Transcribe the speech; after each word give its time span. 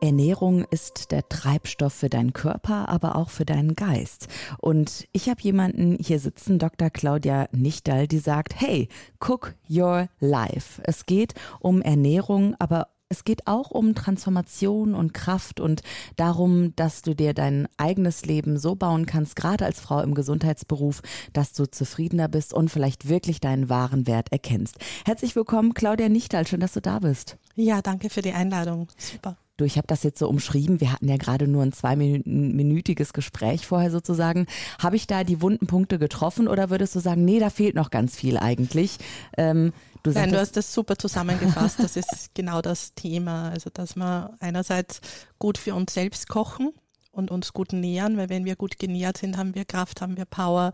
Ernährung 0.00 0.64
ist 0.70 1.10
der 1.10 1.28
Treibstoff 1.28 1.92
für 1.92 2.08
deinen 2.08 2.32
Körper, 2.32 2.88
aber 2.88 3.16
auch 3.16 3.30
für 3.30 3.44
deinen 3.44 3.74
Geist. 3.74 4.28
Und 4.58 5.08
ich 5.12 5.28
habe 5.28 5.42
jemanden 5.42 5.98
hier 6.00 6.20
sitzen, 6.20 6.58
Dr. 6.58 6.90
Claudia 6.90 7.48
Nichtal, 7.52 8.06
die 8.06 8.18
sagt, 8.18 8.60
hey, 8.60 8.88
cook 9.26 9.54
your 9.68 10.08
life. 10.20 10.80
Es 10.84 11.06
geht 11.06 11.34
um 11.60 11.82
Ernährung, 11.82 12.54
aber 12.58 12.88
es 13.08 13.24
geht 13.24 13.46
auch 13.46 13.70
um 13.70 13.94
Transformation 13.94 14.94
und 14.94 15.14
Kraft 15.14 15.60
und 15.60 15.82
darum, 16.16 16.76
dass 16.76 17.02
du 17.02 17.14
dir 17.14 17.32
dein 17.32 17.66
eigenes 17.78 18.26
Leben 18.26 18.58
so 18.58 18.74
bauen 18.74 19.06
kannst, 19.06 19.34
gerade 19.34 19.64
als 19.64 19.80
Frau 19.80 20.02
im 20.02 20.14
Gesundheitsberuf, 20.14 21.00
dass 21.32 21.54
du 21.54 21.70
zufriedener 21.70 22.28
bist 22.28 22.52
und 22.52 22.70
vielleicht 22.70 23.08
wirklich 23.08 23.40
deinen 23.40 23.68
wahren 23.68 24.06
Wert 24.06 24.30
erkennst. 24.30 24.76
Herzlich 25.06 25.34
willkommen, 25.36 25.72
Claudia 25.72 26.08
Nichtal. 26.08 26.46
Schön, 26.46 26.60
dass 26.60 26.74
du 26.74 26.82
da 26.82 26.98
bist. 26.98 27.38
Ja, 27.54 27.80
danke 27.80 28.10
für 28.10 28.22
die 28.22 28.32
Einladung. 28.32 28.88
Super. 28.98 29.38
Du, 29.58 29.64
ich 29.64 29.76
habe 29.76 29.88
das 29.88 30.04
jetzt 30.04 30.20
so 30.20 30.28
umschrieben. 30.28 30.80
Wir 30.80 30.92
hatten 30.92 31.08
ja 31.08 31.16
gerade 31.16 31.48
nur 31.48 31.64
ein 31.64 31.72
zweiminütiges 31.72 33.12
Gespräch 33.12 33.66
vorher 33.66 33.90
sozusagen. 33.90 34.46
Habe 34.78 34.94
ich 34.94 35.08
da 35.08 35.24
die 35.24 35.42
wunden 35.42 35.66
Punkte 35.66 35.98
getroffen 35.98 36.46
oder 36.46 36.70
würdest 36.70 36.94
du 36.94 37.00
sagen, 37.00 37.24
nee, 37.24 37.40
da 37.40 37.50
fehlt 37.50 37.74
noch 37.74 37.90
ganz 37.90 38.14
viel 38.14 38.38
eigentlich? 38.38 38.98
Ähm, 39.36 39.72
du 40.04 40.12
Nein, 40.12 40.30
du 40.30 40.38
hast 40.38 40.56
das 40.56 40.72
super 40.72 40.96
zusammengefasst. 40.96 41.80
Das 41.80 41.96
ist 41.96 42.30
genau 42.34 42.62
das 42.62 42.94
Thema. 42.94 43.50
Also, 43.50 43.68
dass 43.68 43.96
wir 43.96 44.30
einerseits 44.38 45.00
gut 45.40 45.58
für 45.58 45.74
uns 45.74 45.92
selbst 45.92 46.28
kochen 46.28 46.70
und 47.10 47.32
uns 47.32 47.52
gut 47.52 47.72
nähern, 47.72 48.16
weil 48.16 48.28
wenn 48.28 48.44
wir 48.44 48.54
gut 48.54 48.78
genährt 48.78 49.18
sind, 49.18 49.36
haben 49.36 49.56
wir 49.56 49.64
Kraft, 49.64 50.00
haben 50.00 50.16
wir 50.16 50.24
Power, 50.24 50.72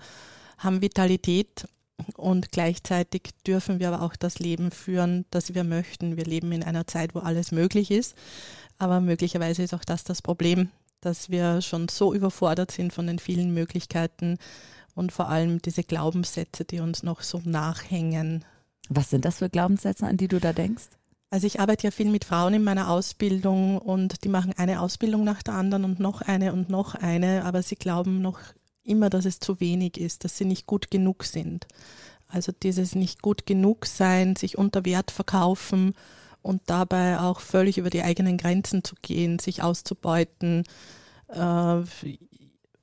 haben 0.58 0.82
Vitalität 0.82 1.66
und 2.16 2.52
gleichzeitig 2.52 3.30
dürfen 3.46 3.78
wir 3.78 3.88
aber 3.88 4.02
auch 4.02 4.16
das 4.16 4.38
Leben 4.38 4.70
führen, 4.70 5.24
das 5.30 5.54
wir 5.54 5.64
möchten. 5.64 6.16
Wir 6.16 6.24
leben 6.24 6.52
in 6.52 6.62
einer 6.62 6.86
Zeit, 6.86 7.14
wo 7.14 7.20
alles 7.20 7.52
möglich 7.52 7.90
ist. 7.90 8.14
Aber 8.78 9.00
möglicherweise 9.00 9.62
ist 9.62 9.74
auch 9.74 9.84
das 9.84 10.04
das 10.04 10.22
Problem, 10.22 10.70
dass 11.00 11.30
wir 11.30 11.62
schon 11.62 11.88
so 11.88 12.14
überfordert 12.14 12.70
sind 12.70 12.92
von 12.92 13.06
den 13.06 13.18
vielen 13.18 13.52
Möglichkeiten 13.52 14.38
und 14.94 15.12
vor 15.12 15.28
allem 15.28 15.60
diese 15.60 15.82
Glaubenssätze, 15.82 16.64
die 16.64 16.80
uns 16.80 17.02
noch 17.02 17.22
so 17.22 17.40
nachhängen. 17.44 18.44
Was 18.88 19.10
sind 19.10 19.24
das 19.24 19.38
für 19.38 19.50
Glaubenssätze, 19.50 20.06
an 20.06 20.16
die 20.16 20.28
du 20.28 20.40
da 20.40 20.52
denkst? 20.52 20.84
Also 21.30 21.46
ich 21.46 21.58
arbeite 21.58 21.84
ja 21.84 21.90
viel 21.90 22.10
mit 22.10 22.24
Frauen 22.24 22.54
in 22.54 22.64
meiner 22.64 22.90
Ausbildung 22.90 23.78
und 23.78 24.22
die 24.24 24.28
machen 24.28 24.52
eine 24.56 24.80
Ausbildung 24.80 25.24
nach 25.24 25.42
der 25.42 25.54
anderen 25.54 25.84
und 25.84 25.98
noch 25.98 26.20
eine 26.22 26.52
und 26.52 26.70
noch 26.70 26.94
eine, 26.94 27.44
aber 27.44 27.62
sie 27.62 27.74
glauben 27.74 28.22
noch 28.22 28.38
immer, 28.84 29.10
dass 29.10 29.24
es 29.24 29.40
zu 29.40 29.58
wenig 29.58 29.98
ist, 29.98 30.24
dass 30.24 30.38
sie 30.38 30.44
nicht 30.44 30.66
gut 30.66 30.90
genug 30.90 31.24
sind. 31.24 31.66
Also 32.28 32.52
dieses 32.52 32.94
nicht 32.94 33.20
gut 33.20 33.46
genug 33.46 33.86
sein, 33.86 34.36
sich 34.36 34.58
unter 34.58 34.84
Wert 34.84 35.10
verkaufen 35.10 35.94
und 36.44 36.60
dabei 36.66 37.18
auch 37.18 37.40
völlig 37.40 37.78
über 37.78 37.88
die 37.88 38.02
eigenen 38.02 38.36
Grenzen 38.36 38.84
zu 38.84 38.94
gehen, 39.00 39.38
sich 39.38 39.62
auszubeuten, 39.62 40.64
äh, 41.28 41.80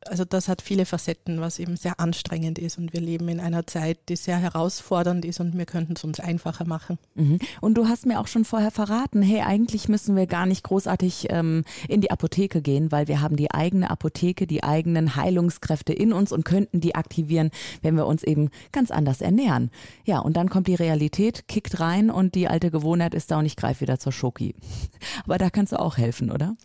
also 0.08 0.26
das 0.26 0.48
hat 0.48 0.62
viele 0.62 0.86
Facetten, 0.86 1.42
was 1.42 1.60
eben 1.60 1.78
sehr 1.78 2.00
anstrengend 2.00 2.58
ist. 2.58 2.78
Und 2.78 2.94
wir 2.94 3.02
leben 3.02 3.28
in 3.30 3.40
einer 3.40 3.68
Zeit, 3.68 3.98
die 4.10 4.16
sehr 4.16 4.38
herausfordernd 4.38 5.26
ist 5.26 5.40
und 5.40 5.58
wir 5.58 5.66
könnten 5.66 5.94
es 5.94 6.04
uns 6.04 6.20
einfacher 6.20 6.66
machen. 6.66 6.98
Mhm. 7.16 7.40
Und 7.62 7.76
du 7.76 7.88
hast 7.88 8.06
mir 8.06 8.20
auch 8.20 8.28
schon 8.28 8.46
vorher 8.46 8.72
verraten, 8.72 9.22
hey, 9.22 9.42
eigentlich 9.42 9.90
müssen 9.90 10.16
wir 10.16 10.28
gar 10.28 10.46
nicht 10.46 10.64
großartig 10.64 11.28
ähm, 11.30 11.64
in 11.88 12.02
die 12.02 12.12
Apotheke 12.12 12.62
gehen, 12.62 12.92
weil 12.92 13.08
wir 13.08 13.22
haben 13.22 13.36
die 13.36 13.52
eigene 13.52 13.90
Apotheke, 13.90 14.48
die 14.48 14.64
eigenen 14.64 15.16
Heilungskräfte 15.16 15.94
in 15.94 16.14
uns 16.14 16.32
und 16.32 16.46
könnten 16.46 16.82
die 16.82 16.96
aktivieren, 16.96 17.52
wenn 17.82 17.96
wir 17.96 18.08
uns 18.08 18.24
eben 18.24 18.50
ganz 18.72 18.92
anders 18.92 19.22
ernähren. 19.22 19.70
Ja, 20.06 20.20
und 20.20 20.36
dann 20.36 20.50
kommt 20.50 20.68
die 20.68 20.76
Realität, 20.76 21.48
kickt 21.48 21.80
rein 21.80 22.10
und 22.10 22.36
die 22.36 22.48
alte 22.48 22.72
Gewohnheit 22.72 23.14
ist 23.14 23.32
da 23.32 23.40
und 23.40 23.46
ich 23.46 23.56
greife 23.56 23.82
wieder 23.82 24.00
zur 24.00 24.12
Schoki. 24.12 24.56
Aber 25.26 25.38
da 25.38 25.50
kannst 25.50 25.74
du 25.74 25.80
auch 25.80 25.98
helfen, 25.98 26.32
oder? 26.32 26.56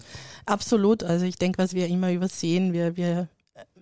Absolut. 0.46 1.02
Also 1.02 1.26
ich 1.26 1.36
denke, 1.36 1.58
was 1.58 1.74
wir 1.74 1.88
immer 1.88 2.12
übersehen, 2.12 2.72
wir, 2.72 2.96
wir, 2.96 3.25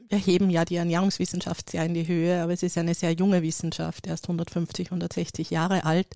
wir 0.08 0.18
heben 0.18 0.50
ja 0.50 0.64
die 0.64 0.76
Ernährungswissenschaft 0.76 1.70
sehr 1.70 1.84
in 1.84 1.94
die 1.94 2.06
Höhe, 2.06 2.42
aber 2.42 2.52
es 2.52 2.62
ist 2.62 2.78
eine 2.78 2.94
sehr 2.94 3.12
junge 3.12 3.42
Wissenschaft, 3.42 4.06
erst 4.06 4.24
150, 4.26 4.88
160 4.88 5.50
Jahre 5.50 5.84
alt. 5.84 6.08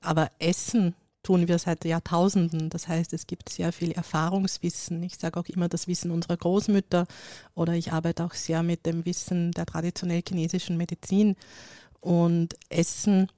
Aber 0.00 0.30
Essen 0.38 0.94
tun 1.22 1.48
wir 1.48 1.58
seit 1.58 1.84
Jahrtausenden. 1.84 2.70
Das 2.70 2.88
heißt, 2.88 3.12
es 3.12 3.26
gibt 3.26 3.48
sehr 3.48 3.72
viel 3.72 3.92
Erfahrungswissen. 3.92 5.02
Ich 5.02 5.16
sage 5.18 5.38
auch 5.38 5.46
immer 5.46 5.68
das 5.68 5.86
Wissen 5.88 6.10
unserer 6.10 6.36
Großmütter 6.36 7.06
oder 7.54 7.74
ich 7.74 7.92
arbeite 7.92 8.24
auch 8.24 8.34
sehr 8.34 8.62
mit 8.62 8.86
dem 8.86 9.04
Wissen 9.04 9.52
der 9.52 9.66
traditionell 9.66 10.22
chinesischen 10.26 10.76
Medizin. 10.76 11.36
Und 12.00 12.54
Essen 12.70 13.28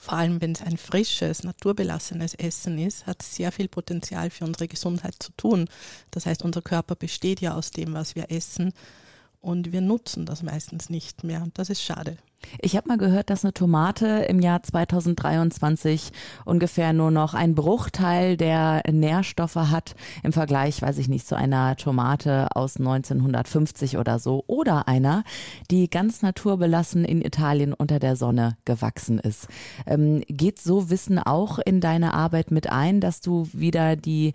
vor 0.00 0.14
allem 0.14 0.40
wenn 0.40 0.52
es 0.52 0.62
ein 0.62 0.78
frisches, 0.78 1.44
naturbelassenes 1.44 2.32
Essen 2.32 2.78
ist, 2.78 3.06
hat 3.06 3.20
sehr 3.20 3.52
viel 3.52 3.68
Potenzial 3.68 4.30
für 4.30 4.46
unsere 4.46 4.66
Gesundheit 4.66 5.14
zu 5.18 5.30
tun. 5.36 5.68
Das 6.10 6.24
heißt, 6.24 6.42
unser 6.42 6.62
Körper 6.62 6.96
besteht 6.96 7.42
ja 7.42 7.54
aus 7.54 7.70
dem, 7.70 7.92
was 7.92 8.14
wir 8.14 8.30
essen 8.30 8.72
und 9.42 9.72
wir 9.72 9.82
nutzen 9.82 10.24
das 10.24 10.42
meistens 10.42 10.88
nicht 10.88 11.22
mehr. 11.22 11.46
Das 11.52 11.68
ist 11.68 11.82
schade. 11.82 12.16
Ich 12.58 12.76
habe 12.76 12.88
mal 12.88 12.98
gehört, 12.98 13.30
dass 13.30 13.44
eine 13.44 13.52
Tomate 13.52 14.06
im 14.28 14.40
Jahr 14.40 14.62
2023 14.62 16.10
ungefähr 16.44 16.92
nur 16.92 17.10
noch 17.10 17.34
ein 17.34 17.54
Bruchteil 17.54 18.36
der 18.36 18.82
Nährstoffe 18.90 19.56
hat 19.56 19.94
im 20.22 20.32
Vergleich, 20.32 20.82
weiß 20.82 20.98
ich 20.98 21.08
nicht, 21.08 21.26
zu 21.26 21.36
einer 21.36 21.76
Tomate 21.76 22.48
aus 22.54 22.78
1950 22.78 23.98
oder 23.98 24.18
so 24.18 24.44
oder 24.46 24.88
einer, 24.88 25.22
die 25.70 25.88
ganz 25.88 26.22
naturbelassen 26.22 27.04
in 27.04 27.22
Italien 27.22 27.72
unter 27.72 27.98
der 27.98 28.16
Sonne 28.16 28.56
gewachsen 28.64 29.18
ist. 29.18 29.48
Ähm, 29.86 30.22
geht 30.26 30.60
so 30.60 30.90
Wissen 30.90 31.18
auch 31.18 31.58
in 31.58 31.80
deine 31.80 32.14
Arbeit 32.14 32.50
mit 32.50 32.70
ein, 32.70 33.00
dass 33.00 33.20
du 33.20 33.48
wieder 33.52 33.96
die 33.96 34.32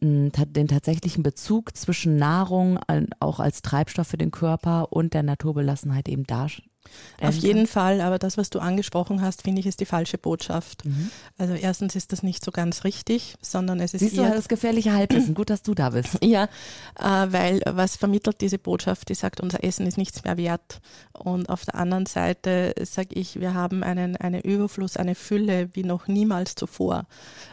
den 0.00 0.68
tatsächlichen 0.68 1.24
Bezug 1.24 1.76
zwischen 1.76 2.14
Nahrung 2.14 2.78
auch 3.18 3.40
als 3.40 3.62
Treibstoff 3.62 4.06
für 4.06 4.16
den 4.16 4.30
Körper 4.30 4.92
und 4.92 5.12
der 5.12 5.24
Naturbelassenheit 5.24 6.08
eben 6.08 6.24
darstellst? 6.24 6.77
Auf 7.20 7.34
jeden 7.34 7.66
Fall, 7.66 8.00
aber 8.00 8.18
das, 8.18 8.36
was 8.36 8.50
du 8.50 8.60
angesprochen 8.60 9.22
hast, 9.22 9.42
finde 9.42 9.60
ich, 9.60 9.66
ist 9.66 9.80
die 9.80 9.86
falsche 9.86 10.18
Botschaft. 10.18 10.84
Mhm. 10.84 11.10
Also 11.36 11.54
erstens 11.54 11.96
ist 11.96 12.12
das 12.12 12.22
nicht 12.22 12.44
so 12.44 12.52
ganz 12.52 12.84
richtig, 12.84 13.34
sondern 13.40 13.80
es 13.80 13.94
ist 13.94 14.00
Siehst 14.00 14.16
eher... 14.16 14.30
du, 14.30 14.36
das 14.36 14.48
gefährliche 14.48 14.92
Halbwissen. 14.92 15.34
Gut, 15.34 15.50
dass 15.50 15.62
du 15.62 15.74
da 15.74 15.90
bist. 15.90 16.18
ja, 16.22 16.44
äh, 16.44 17.26
weil 17.32 17.60
was 17.66 17.96
vermittelt 17.96 18.40
diese 18.40 18.58
Botschaft? 18.58 19.08
Die 19.08 19.14
sagt, 19.14 19.40
unser 19.40 19.64
Essen 19.64 19.86
ist 19.86 19.98
nichts 19.98 20.22
mehr 20.24 20.36
wert. 20.36 20.80
Und 21.12 21.48
auf 21.48 21.64
der 21.64 21.74
anderen 21.74 22.06
Seite 22.06 22.74
sage 22.82 23.14
ich, 23.14 23.40
wir 23.40 23.54
haben 23.54 23.82
einen, 23.82 24.16
einen 24.16 24.40
Überfluss, 24.40 24.96
eine 24.96 25.14
Fülle 25.14 25.70
wie 25.74 25.82
noch 25.82 26.06
niemals 26.06 26.54
zuvor. 26.54 27.06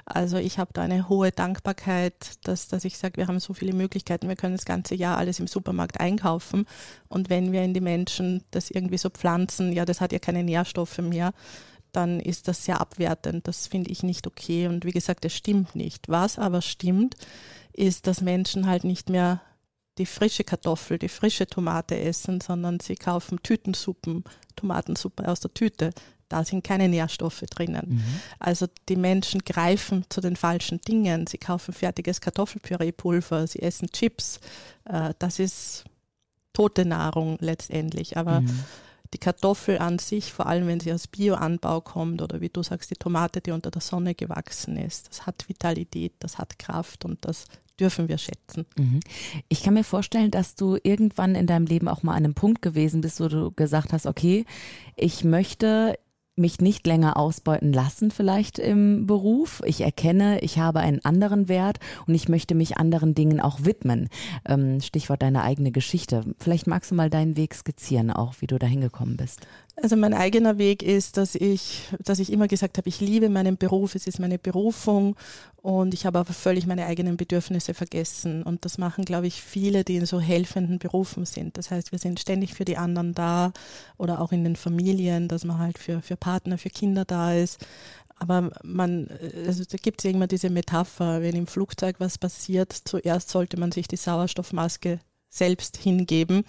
Also 0.05 0.37
ich 0.37 0.59
habe 0.59 0.71
da 0.73 0.83
eine 0.83 1.09
hohe 1.09 1.31
Dankbarkeit, 1.31 2.13
dass, 2.43 2.67
dass 2.67 2.85
ich 2.85 2.97
sage, 2.97 3.17
wir 3.17 3.27
haben 3.27 3.39
so 3.39 3.53
viele 3.53 3.73
Möglichkeiten, 3.73 4.29
wir 4.29 4.35
können 4.35 4.55
das 4.55 4.65
ganze 4.65 4.93
Jahr 4.93 5.17
alles 5.17 5.39
im 5.39 5.47
Supermarkt 5.47 5.99
einkaufen. 5.99 6.65
Und 7.07 7.29
wenn 7.29 7.51
wir 7.51 7.63
in 7.63 7.73
die 7.73 7.81
Menschen 7.81 8.43
das 8.51 8.69
irgendwie 8.69 8.97
so 8.97 9.09
Pflanzen, 9.09 9.24
ja, 9.27 9.85
das 9.85 10.01
hat 10.01 10.11
ja 10.11 10.19
keine 10.19 10.43
Nährstoffe 10.43 10.99
mehr, 10.99 11.33
dann 11.95 12.19
ist 12.19 12.47
das 12.47 12.65
sehr 12.65 12.81
abwertend. 12.81 13.47
Das 13.47 13.67
finde 13.67 13.91
ich 13.91 14.03
nicht 14.03 14.27
okay. 14.27 14.67
Und 14.67 14.85
wie 14.85 14.91
gesagt, 14.91 15.25
es 15.25 15.33
stimmt 15.33 15.75
nicht. 15.75 16.09
Was 16.09 16.37
aber 16.37 16.61
stimmt, 16.61 17.15
ist, 17.73 18.07
dass 18.07 18.21
Menschen 18.21 18.67
halt 18.67 18.83
nicht 18.83 19.09
mehr 19.09 19.41
die 19.97 20.05
frische 20.05 20.43
Kartoffel, 20.43 20.97
die 20.97 21.07
frische 21.07 21.47
Tomate 21.47 21.97
essen, 21.97 22.41
sondern 22.41 22.79
sie 22.81 22.95
kaufen 22.95 23.41
Tütensuppen, 23.41 24.25
Tomatensuppe 24.55 25.27
aus 25.27 25.39
der 25.39 25.53
Tüte. 25.53 25.91
Da 26.27 26.43
sind 26.43 26.63
keine 26.63 26.89
Nährstoffe 26.89 27.43
drinnen. 27.49 27.85
Mhm. 27.87 28.03
Also 28.39 28.67
die 28.89 28.95
Menschen 28.95 29.41
greifen 29.45 30.05
zu 30.09 30.21
den 30.21 30.35
falschen 30.35 30.81
Dingen. 30.81 31.27
Sie 31.27 31.37
kaufen 31.37 31.73
fertiges 31.73 32.19
Kartoffelpüree-Pulver, 32.19 33.47
sie 33.47 33.61
essen 33.61 33.89
Chips. 33.91 34.39
Äh, 34.85 35.13
das 35.19 35.39
ist 35.39 35.85
tote 36.51 36.83
Nahrung 36.83 37.37
letztendlich. 37.39 38.17
Aber 38.17 38.41
mhm 38.41 38.65
die 39.13 39.17
Kartoffel 39.17 39.77
an 39.79 39.99
sich, 39.99 40.33
vor 40.33 40.47
allem 40.47 40.67
wenn 40.67 40.79
sie 40.79 40.93
aus 40.93 41.07
Bioanbau 41.07 41.81
kommt 41.81 42.21
oder 42.21 42.41
wie 42.41 42.49
du 42.49 42.63
sagst, 42.63 42.91
die 42.91 42.95
Tomate, 42.95 43.41
die 43.41 43.51
unter 43.51 43.71
der 43.71 43.81
Sonne 43.81 44.15
gewachsen 44.15 44.77
ist, 44.77 45.09
das 45.09 45.25
hat 45.25 45.47
Vitalität, 45.47 46.13
das 46.19 46.37
hat 46.37 46.59
Kraft 46.59 47.05
und 47.05 47.23
das 47.25 47.45
dürfen 47.79 48.07
wir 48.07 48.17
schätzen. 48.17 48.65
Mhm. 48.77 48.99
Ich 49.49 49.63
kann 49.63 49.73
mir 49.73 49.83
vorstellen, 49.83 50.31
dass 50.31 50.55
du 50.55 50.77
irgendwann 50.81 51.35
in 51.35 51.47
deinem 51.47 51.65
Leben 51.65 51.87
auch 51.87 52.03
mal 52.03 52.13
an 52.13 52.23
einem 52.23 52.33
Punkt 52.33 52.61
gewesen 52.61 53.01
bist, 53.01 53.19
wo 53.19 53.27
du 53.27 53.51
gesagt 53.51 53.93
hast, 53.93 54.05
okay, 54.05 54.45
ich 54.95 55.23
möchte 55.23 55.97
mich 56.35 56.59
nicht 56.59 56.85
länger 56.85 57.17
ausbeuten 57.17 57.71
lassen 57.71 58.11
vielleicht 58.11 58.59
im 58.59 59.07
Beruf. 59.07 59.61
Ich 59.65 59.81
erkenne, 59.81 60.39
ich 60.41 60.59
habe 60.59 60.79
einen 60.79 61.03
anderen 61.03 61.47
Wert 61.47 61.79
und 62.07 62.15
ich 62.15 62.27
möchte 62.27 62.55
mich 62.55 62.77
anderen 62.77 63.15
Dingen 63.15 63.39
auch 63.39 63.63
widmen. 63.63 64.09
Ähm, 64.45 64.81
Stichwort 64.81 65.21
deine 65.21 65.43
eigene 65.43 65.71
Geschichte. 65.71 66.23
Vielleicht 66.39 66.67
magst 66.67 66.91
du 66.91 66.95
mal 66.95 67.09
deinen 67.09 67.37
Weg 67.37 67.55
skizzieren, 67.55 68.11
auch 68.11 68.35
wie 68.39 68.47
du 68.47 68.59
da 68.59 68.67
hingekommen 68.67 69.17
bist. 69.17 69.47
Also 69.81 69.97
mein 69.97 70.13
eigener 70.13 70.57
Weg 70.57 70.81
ist, 70.81 71.17
dass 71.17 71.35
ich, 71.35 71.89
dass 71.99 72.19
ich 72.19 72.31
immer 72.31 72.47
gesagt 72.47 72.77
habe, 72.77 72.87
ich 72.87 73.01
liebe 73.01 73.27
meinen 73.27 73.57
Beruf, 73.57 73.95
es 73.95 74.07
ist 74.07 74.19
meine 74.19 74.39
Berufung 74.39 75.17
und 75.57 75.93
ich 75.93 76.05
habe 76.05 76.19
aber 76.19 76.31
völlig 76.31 76.65
meine 76.65 76.85
eigenen 76.85 77.17
Bedürfnisse 77.17 77.73
vergessen. 77.73 78.41
Und 78.43 78.63
das 78.63 78.77
machen, 78.77 79.03
glaube 79.03 79.27
ich, 79.27 79.41
viele, 79.41 79.83
die 79.83 79.97
in 79.97 80.05
so 80.05 80.21
helfenden 80.21 80.79
Berufen 80.79 81.25
sind. 81.25 81.57
Das 81.57 81.71
heißt, 81.71 81.91
wir 81.91 81.99
sind 81.99 82.21
ständig 82.21 82.53
für 82.53 82.63
die 82.63 82.77
anderen 82.77 83.13
da 83.13 83.51
oder 83.97 84.21
auch 84.21 84.31
in 84.31 84.45
den 84.45 84.55
Familien, 84.55 85.27
dass 85.27 85.43
man 85.43 85.59
halt 85.59 85.77
für, 85.77 86.01
für 86.01 86.15
Partner, 86.15 86.57
für 86.57 86.69
Kinder 86.69 87.03
da 87.03 87.33
ist. 87.33 87.65
Aber 88.17 88.51
man, 88.63 89.09
also 89.45 89.65
da 89.69 89.75
gibt 89.75 90.05
es 90.05 90.09
immer 90.09 90.27
diese 90.27 90.49
Metapher, 90.49 91.21
wenn 91.21 91.35
im 91.35 91.47
Flugzeug 91.47 91.97
was 91.99 92.17
passiert, 92.17 92.71
zuerst 92.71 93.29
sollte 93.29 93.59
man 93.59 93.73
sich 93.73 93.89
die 93.89 93.97
Sauerstoffmaske 93.97 94.99
selbst 95.29 95.75
hingeben 95.75 96.45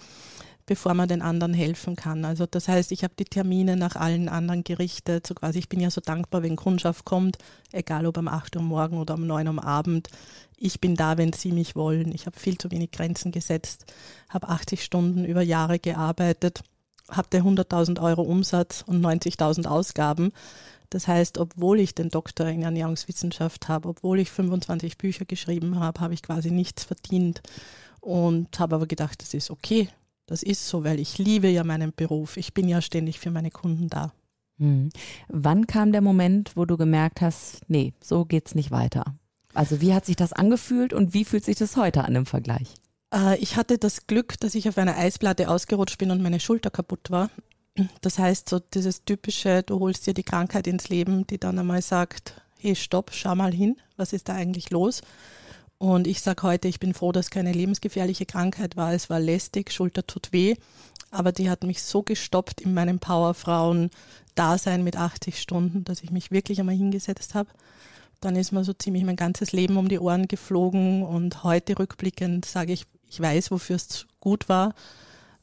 bevor 0.67 0.93
man 0.93 1.07
den 1.07 1.23
anderen 1.23 1.53
helfen 1.53 1.95
kann. 1.95 2.25
Also 2.25 2.45
das 2.45 2.67
heißt, 2.67 2.91
ich 2.91 3.03
habe 3.03 3.13
die 3.17 3.25
Termine 3.25 3.77
nach 3.77 3.95
allen 3.95 4.29
anderen 4.29 4.63
gerichtet. 4.63 5.25
So 5.25 5.33
quasi, 5.33 5.59
ich 5.59 5.69
bin 5.69 5.79
ja 5.79 5.89
so 5.89 6.01
dankbar, 6.01 6.43
wenn 6.43 6.57
Kundschaft 6.57 7.05
kommt, 7.05 7.37
egal 7.71 8.05
ob 8.05 8.17
um 8.17 8.27
8 8.27 8.57
Uhr 8.57 8.61
morgen 8.61 8.97
oder 8.97 9.15
um 9.15 9.25
9 9.25 9.47
Uhr 9.47 9.49
am 9.49 9.59
Abend. 9.59 10.09
Ich 10.57 10.81
bin 10.81 10.95
da, 10.95 11.17
wenn 11.17 11.33
sie 11.33 11.53
mich 11.53 11.75
wollen. 11.75 12.13
Ich 12.13 12.25
habe 12.25 12.37
viel 12.37 12.57
zu 12.57 12.69
wenig 12.69 12.91
Grenzen 12.91 13.31
gesetzt, 13.31 13.85
habe 14.29 14.49
80 14.49 14.83
Stunden 14.83 15.23
über 15.23 15.41
Jahre 15.41 15.79
gearbeitet, 15.79 16.61
hatte 17.09 17.39
100.000 17.39 18.01
Euro 18.01 18.23
Umsatz 18.23 18.83
und 18.85 19.01
90.000 19.01 19.67
Ausgaben. 19.67 20.33
Das 20.89 21.07
heißt, 21.07 21.37
obwohl 21.37 21.79
ich 21.79 21.95
den 21.95 22.09
Doktor 22.09 22.47
in 22.47 22.63
Ernährungswissenschaft 22.63 23.69
habe, 23.69 23.87
obwohl 23.87 24.19
ich 24.19 24.31
25 24.31 24.97
Bücher 24.97 25.23
geschrieben 25.23 25.79
habe, 25.79 26.01
habe 26.01 26.13
ich 26.13 26.23
quasi 26.23 26.51
nichts 26.51 26.83
verdient 26.83 27.41
und 28.01 28.59
habe 28.59 28.75
aber 28.75 28.87
gedacht, 28.87 29.21
das 29.21 29.33
ist 29.33 29.49
okay. 29.49 29.89
Das 30.27 30.43
ist 30.43 30.67
so, 30.67 30.83
weil 30.83 30.99
ich 30.99 31.17
liebe 31.17 31.47
ja 31.47 31.63
meinen 31.63 31.93
Beruf. 31.95 32.37
Ich 32.37 32.53
bin 32.53 32.67
ja 32.67 32.81
ständig 32.81 33.19
für 33.19 33.31
meine 33.31 33.49
Kunden 33.49 33.87
da. 33.87 34.13
Hm. 34.59 34.89
Wann 35.29 35.67
kam 35.67 35.91
der 35.91 36.01
Moment, 36.01 36.51
wo 36.55 36.65
du 36.65 36.77
gemerkt 36.77 37.21
hast, 37.21 37.61
nee, 37.67 37.93
so 38.01 38.25
geht's 38.25 38.53
nicht 38.53 38.69
weiter? 38.69 39.15
Also 39.53 39.81
wie 39.81 39.93
hat 39.93 40.05
sich 40.05 40.15
das 40.15 40.33
angefühlt 40.33 40.93
und 40.93 41.13
wie 41.13 41.25
fühlt 41.25 41.45
sich 41.45 41.55
das 41.55 41.77
heute 41.77 42.03
an 42.03 42.15
im 42.15 42.25
Vergleich? 42.25 42.75
Äh, 43.13 43.37
ich 43.39 43.55
hatte 43.55 43.77
das 43.77 44.05
Glück, 44.05 44.39
dass 44.39 44.53
ich 44.53 44.67
auf 44.67 44.77
einer 44.77 44.97
Eisplatte 44.97 45.49
ausgerutscht 45.49 45.97
bin 45.97 46.11
und 46.11 46.21
meine 46.21 46.39
Schulter 46.39 46.69
kaputt 46.69 47.09
war. 47.09 47.29
Das 48.01 48.19
heißt, 48.19 48.49
so 48.49 48.59
dieses 48.59 49.05
typische, 49.05 49.63
du 49.63 49.79
holst 49.79 50.07
dir 50.07 50.13
die 50.13 50.23
Krankheit 50.23 50.67
ins 50.67 50.89
Leben, 50.89 51.27
die 51.27 51.37
dann 51.37 51.59
einmal 51.59 51.81
sagt, 51.81 52.41
hey, 52.59 52.75
stopp, 52.75 53.11
schau 53.13 53.35
mal 53.35 53.53
hin, 53.53 53.77
was 53.97 54.13
ist 54.13 54.29
da 54.29 54.33
eigentlich 54.33 54.71
los? 54.71 55.01
Und 55.79 56.07
ich 56.07 56.21
sage 56.21 56.43
heute, 56.43 56.67
ich 56.67 56.79
bin 56.79 56.93
froh, 56.93 57.11
dass 57.11 57.29
keine 57.29 57.51
lebensgefährliche 57.51 58.25
Krankheit 58.25 58.77
war. 58.77 58.93
Es 58.93 59.09
war 59.09 59.19
lästig, 59.19 59.71
Schulter 59.71 60.05
tut 60.07 60.33
weh, 60.33 60.55
aber 61.11 61.31
die 61.31 61.49
hat 61.49 61.63
mich 61.63 61.83
so 61.83 62.01
gestoppt 62.01 62.61
in 62.61 62.73
meinem 62.73 62.99
Powerfrauen-Dasein 62.99 64.83
mit 64.83 64.97
80 64.97 65.39
Stunden, 65.39 65.83
dass 65.83 66.01
ich 66.01 66.09
mich 66.09 66.31
wirklich 66.31 66.59
einmal 66.59 66.75
hingesetzt 66.75 67.35
habe. 67.35 67.49
Dann 68.21 68.35
ist 68.35 68.51
mir 68.51 68.63
so 68.63 68.73
ziemlich 68.73 69.03
mein 69.03 69.15
ganzes 69.15 69.51
Leben 69.51 69.77
um 69.77 69.87
die 69.87 69.99
Ohren 69.99 70.27
geflogen 70.27 71.03
und 71.03 71.43
heute 71.43 71.77
rückblickend 71.77 72.45
sage 72.45 72.73
ich, 72.73 72.85
ich 73.07 73.21
weiß, 73.21 73.51
wofür 73.51 73.75
es 73.75 74.07
gut 74.19 74.49
war, 74.49 74.73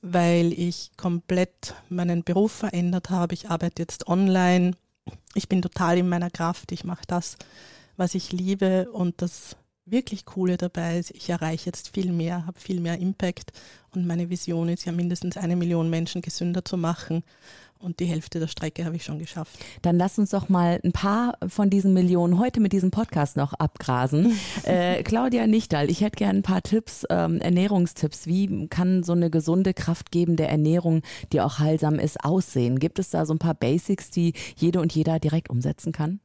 weil 0.02 0.52
ich 0.52 0.90
komplett 0.96 1.74
meinen 1.88 2.24
Beruf 2.24 2.50
verändert 2.50 3.10
habe. 3.10 3.34
Ich 3.34 3.48
arbeite 3.48 3.80
jetzt 3.82 4.08
online. 4.08 4.72
Ich 5.34 5.48
bin 5.48 5.62
total 5.62 5.98
in 5.98 6.08
meiner 6.08 6.30
Kraft. 6.30 6.72
Ich 6.72 6.82
mache 6.82 7.04
das, 7.06 7.36
was 7.96 8.16
ich 8.16 8.32
liebe 8.32 8.90
und 8.90 9.22
das 9.22 9.56
wirklich 9.86 10.24
Coole 10.24 10.56
dabei 10.56 10.98
ist, 10.98 11.10
ich 11.10 11.28
erreiche 11.28 11.66
jetzt 11.66 11.94
viel 11.94 12.12
mehr, 12.12 12.46
habe 12.46 12.58
viel 12.58 12.80
mehr 12.80 12.98
Impact 12.98 13.52
und 13.92 14.06
meine 14.06 14.30
Vision 14.30 14.68
ist 14.68 14.84
ja 14.84 14.92
mindestens 14.92 15.36
eine 15.36 15.56
Million 15.56 15.90
Menschen 15.90 16.22
gesünder 16.22 16.64
zu 16.64 16.76
machen. 16.76 17.22
Und 17.80 18.00
die 18.00 18.06
Hälfte 18.06 18.40
der 18.40 18.46
Strecke 18.46 18.86
habe 18.86 18.96
ich 18.96 19.04
schon 19.04 19.18
geschafft. 19.18 19.58
Dann 19.82 19.98
lass 19.98 20.18
uns 20.18 20.30
doch 20.30 20.48
mal 20.48 20.80
ein 20.82 20.92
paar 20.92 21.36
von 21.46 21.68
diesen 21.68 21.92
Millionen 21.92 22.38
heute 22.38 22.60
mit 22.60 22.72
diesem 22.72 22.90
Podcast 22.90 23.36
noch 23.36 23.52
abgrasen. 23.52 24.38
äh, 24.62 25.02
Claudia 25.02 25.46
Nichtal, 25.46 25.90
ich 25.90 26.00
hätte 26.00 26.16
gerne 26.16 26.38
ein 26.38 26.42
paar 26.42 26.62
Tipps, 26.62 27.04
ähm, 27.10 27.40
Ernährungstipps. 27.40 28.26
Wie 28.26 28.68
kann 28.68 29.02
so 29.02 29.12
eine 29.12 29.28
gesunde, 29.28 29.74
kraftgebende 29.74 30.46
Ernährung, 30.46 31.02
die 31.32 31.42
auch 31.42 31.58
heilsam 31.58 31.98
ist, 31.98 32.24
aussehen? 32.24 32.78
Gibt 32.78 32.98
es 32.98 33.10
da 33.10 33.26
so 33.26 33.34
ein 33.34 33.38
paar 33.38 33.54
Basics, 33.54 34.08
die 34.08 34.32
jede 34.56 34.80
und 34.80 34.94
jeder 34.94 35.18
direkt 35.18 35.50
umsetzen 35.50 35.92
kann? 35.92 36.20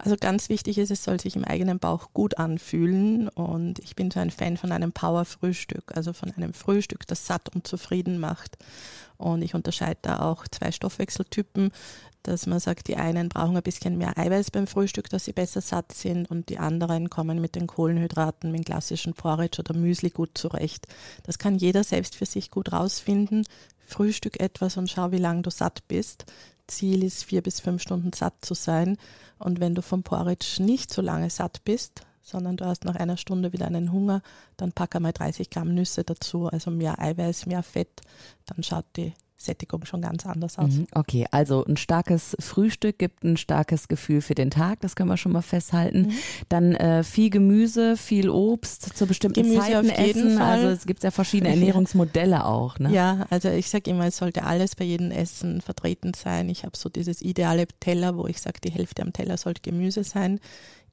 Also 0.00 0.14
ganz 0.18 0.48
wichtig 0.48 0.78
ist, 0.78 0.92
es 0.92 1.02
soll 1.02 1.18
sich 1.20 1.34
im 1.34 1.44
eigenen 1.44 1.80
Bauch 1.80 2.12
gut 2.14 2.38
anfühlen 2.38 3.28
und 3.28 3.80
ich 3.80 3.96
bin 3.96 4.12
so 4.12 4.20
ein 4.20 4.30
Fan 4.30 4.56
von 4.56 4.70
einem 4.70 4.92
Power-Frühstück, 4.92 5.96
also 5.96 6.12
von 6.12 6.30
einem 6.30 6.54
Frühstück, 6.54 7.04
das 7.08 7.26
satt 7.26 7.52
und 7.52 7.66
zufrieden 7.66 8.20
macht. 8.20 8.56
Und 9.16 9.42
ich 9.42 9.56
unterscheide 9.56 9.98
da 10.02 10.20
auch 10.20 10.46
zwei 10.46 10.70
Stoffwechseltypen, 10.70 11.72
dass 12.22 12.46
man 12.46 12.60
sagt, 12.60 12.86
die 12.86 12.96
einen 12.96 13.28
brauchen 13.28 13.56
ein 13.56 13.62
bisschen 13.62 13.98
mehr 13.98 14.16
Eiweiß 14.16 14.52
beim 14.52 14.68
Frühstück, 14.68 15.10
dass 15.10 15.24
sie 15.24 15.32
besser 15.32 15.60
satt 15.60 15.92
sind 15.92 16.30
und 16.30 16.48
die 16.48 16.58
anderen 16.58 17.10
kommen 17.10 17.40
mit 17.40 17.56
den 17.56 17.66
Kohlenhydraten, 17.66 18.52
mit 18.52 18.66
klassischen 18.66 19.14
Porridge 19.14 19.60
oder 19.60 19.74
Müsli 19.74 20.10
gut 20.10 20.38
zurecht. 20.38 20.86
Das 21.24 21.38
kann 21.38 21.56
jeder 21.56 21.82
selbst 21.82 22.14
für 22.14 22.26
sich 22.26 22.52
gut 22.52 22.70
rausfinden. 22.72 23.44
Frühstück 23.84 24.38
etwas 24.38 24.76
und 24.76 24.88
schau, 24.88 25.10
wie 25.10 25.18
lange 25.18 25.42
du 25.42 25.50
satt 25.50 25.88
bist. 25.88 26.26
Ziel 26.68 27.02
ist, 27.02 27.24
vier 27.24 27.42
bis 27.42 27.60
fünf 27.60 27.82
Stunden 27.82 28.12
satt 28.12 28.44
zu 28.44 28.54
sein. 28.54 28.96
Und 29.38 29.60
wenn 29.60 29.74
du 29.74 29.82
vom 29.82 30.02
Porridge 30.02 30.62
nicht 30.62 30.92
so 30.92 31.02
lange 31.02 31.30
satt 31.30 31.64
bist, 31.64 32.02
sondern 32.22 32.56
du 32.56 32.66
hast 32.66 32.84
nach 32.84 32.96
einer 32.96 33.16
Stunde 33.16 33.52
wieder 33.52 33.66
einen 33.66 33.90
Hunger, 33.90 34.22
dann 34.56 34.72
pack 34.72 34.94
einmal 34.94 35.12
30 35.12 35.50
Gramm 35.50 35.74
Nüsse 35.74 36.04
dazu, 36.04 36.46
also 36.46 36.70
mehr 36.70 37.00
Eiweiß, 37.00 37.46
mehr 37.46 37.62
Fett, 37.62 38.02
dann 38.46 38.62
schaut 38.62 38.84
die 38.96 39.14
Sättigung 39.40 39.84
schon 39.84 40.02
ganz 40.02 40.26
anders 40.26 40.58
aus. 40.58 40.72
Mhm, 40.72 40.86
okay, 40.92 41.26
also 41.30 41.64
ein 41.64 41.76
starkes 41.76 42.36
Frühstück 42.40 42.98
gibt 42.98 43.22
ein 43.22 43.36
starkes 43.36 43.86
Gefühl 43.86 44.20
für 44.20 44.34
den 44.34 44.50
Tag, 44.50 44.80
das 44.80 44.96
können 44.96 45.08
wir 45.08 45.16
schon 45.16 45.30
mal 45.30 45.42
festhalten. 45.42 46.08
Mhm. 46.08 46.12
Dann 46.48 46.74
äh, 46.74 47.04
viel 47.04 47.30
Gemüse, 47.30 47.96
viel 47.96 48.30
Obst 48.30 48.96
zu 48.96 49.06
bestimmten 49.06 49.44
Gemüse 49.44 49.60
Zeiten 49.60 49.90
essen. 49.90 50.38
Fall. 50.38 50.58
Also 50.58 50.68
es 50.68 50.86
gibt 50.86 51.04
ja 51.04 51.12
verschiedene 51.12 51.50
Ernährungsmodelle 51.50 52.44
auch. 52.44 52.80
Ne? 52.80 52.92
Ja, 52.92 53.26
also 53.30 53.48
ich 53.48 53.68
sage 53.68 53.90
immer, 53.90 54.06
es 54.06 54.16
sollte 54.16 54.42
alles 54.42 54.74
bei 54.74 54.84
jedem 54.84 55.12
Essen 55.12 55.60
vertreten 55.60 56.14
sein. 56.14 56.48
Ich 56.48 56.64
habe 56.64 56.76
so 56.76 56.88
dieses 56.88 57.22
ideale 57.22 57.68
Teller, 57.78 58.16
wo 58.16 58.26
ich 58.26 58.40
sage, 58.40 58.60
die 58.62 58.72
Hälfte 58.72 59.02
am 59.02 59.12
Teller 59.12 59.36
sollte 59.36 59.62
Gemüse 59.62 60.02
sein. 60.02 60.40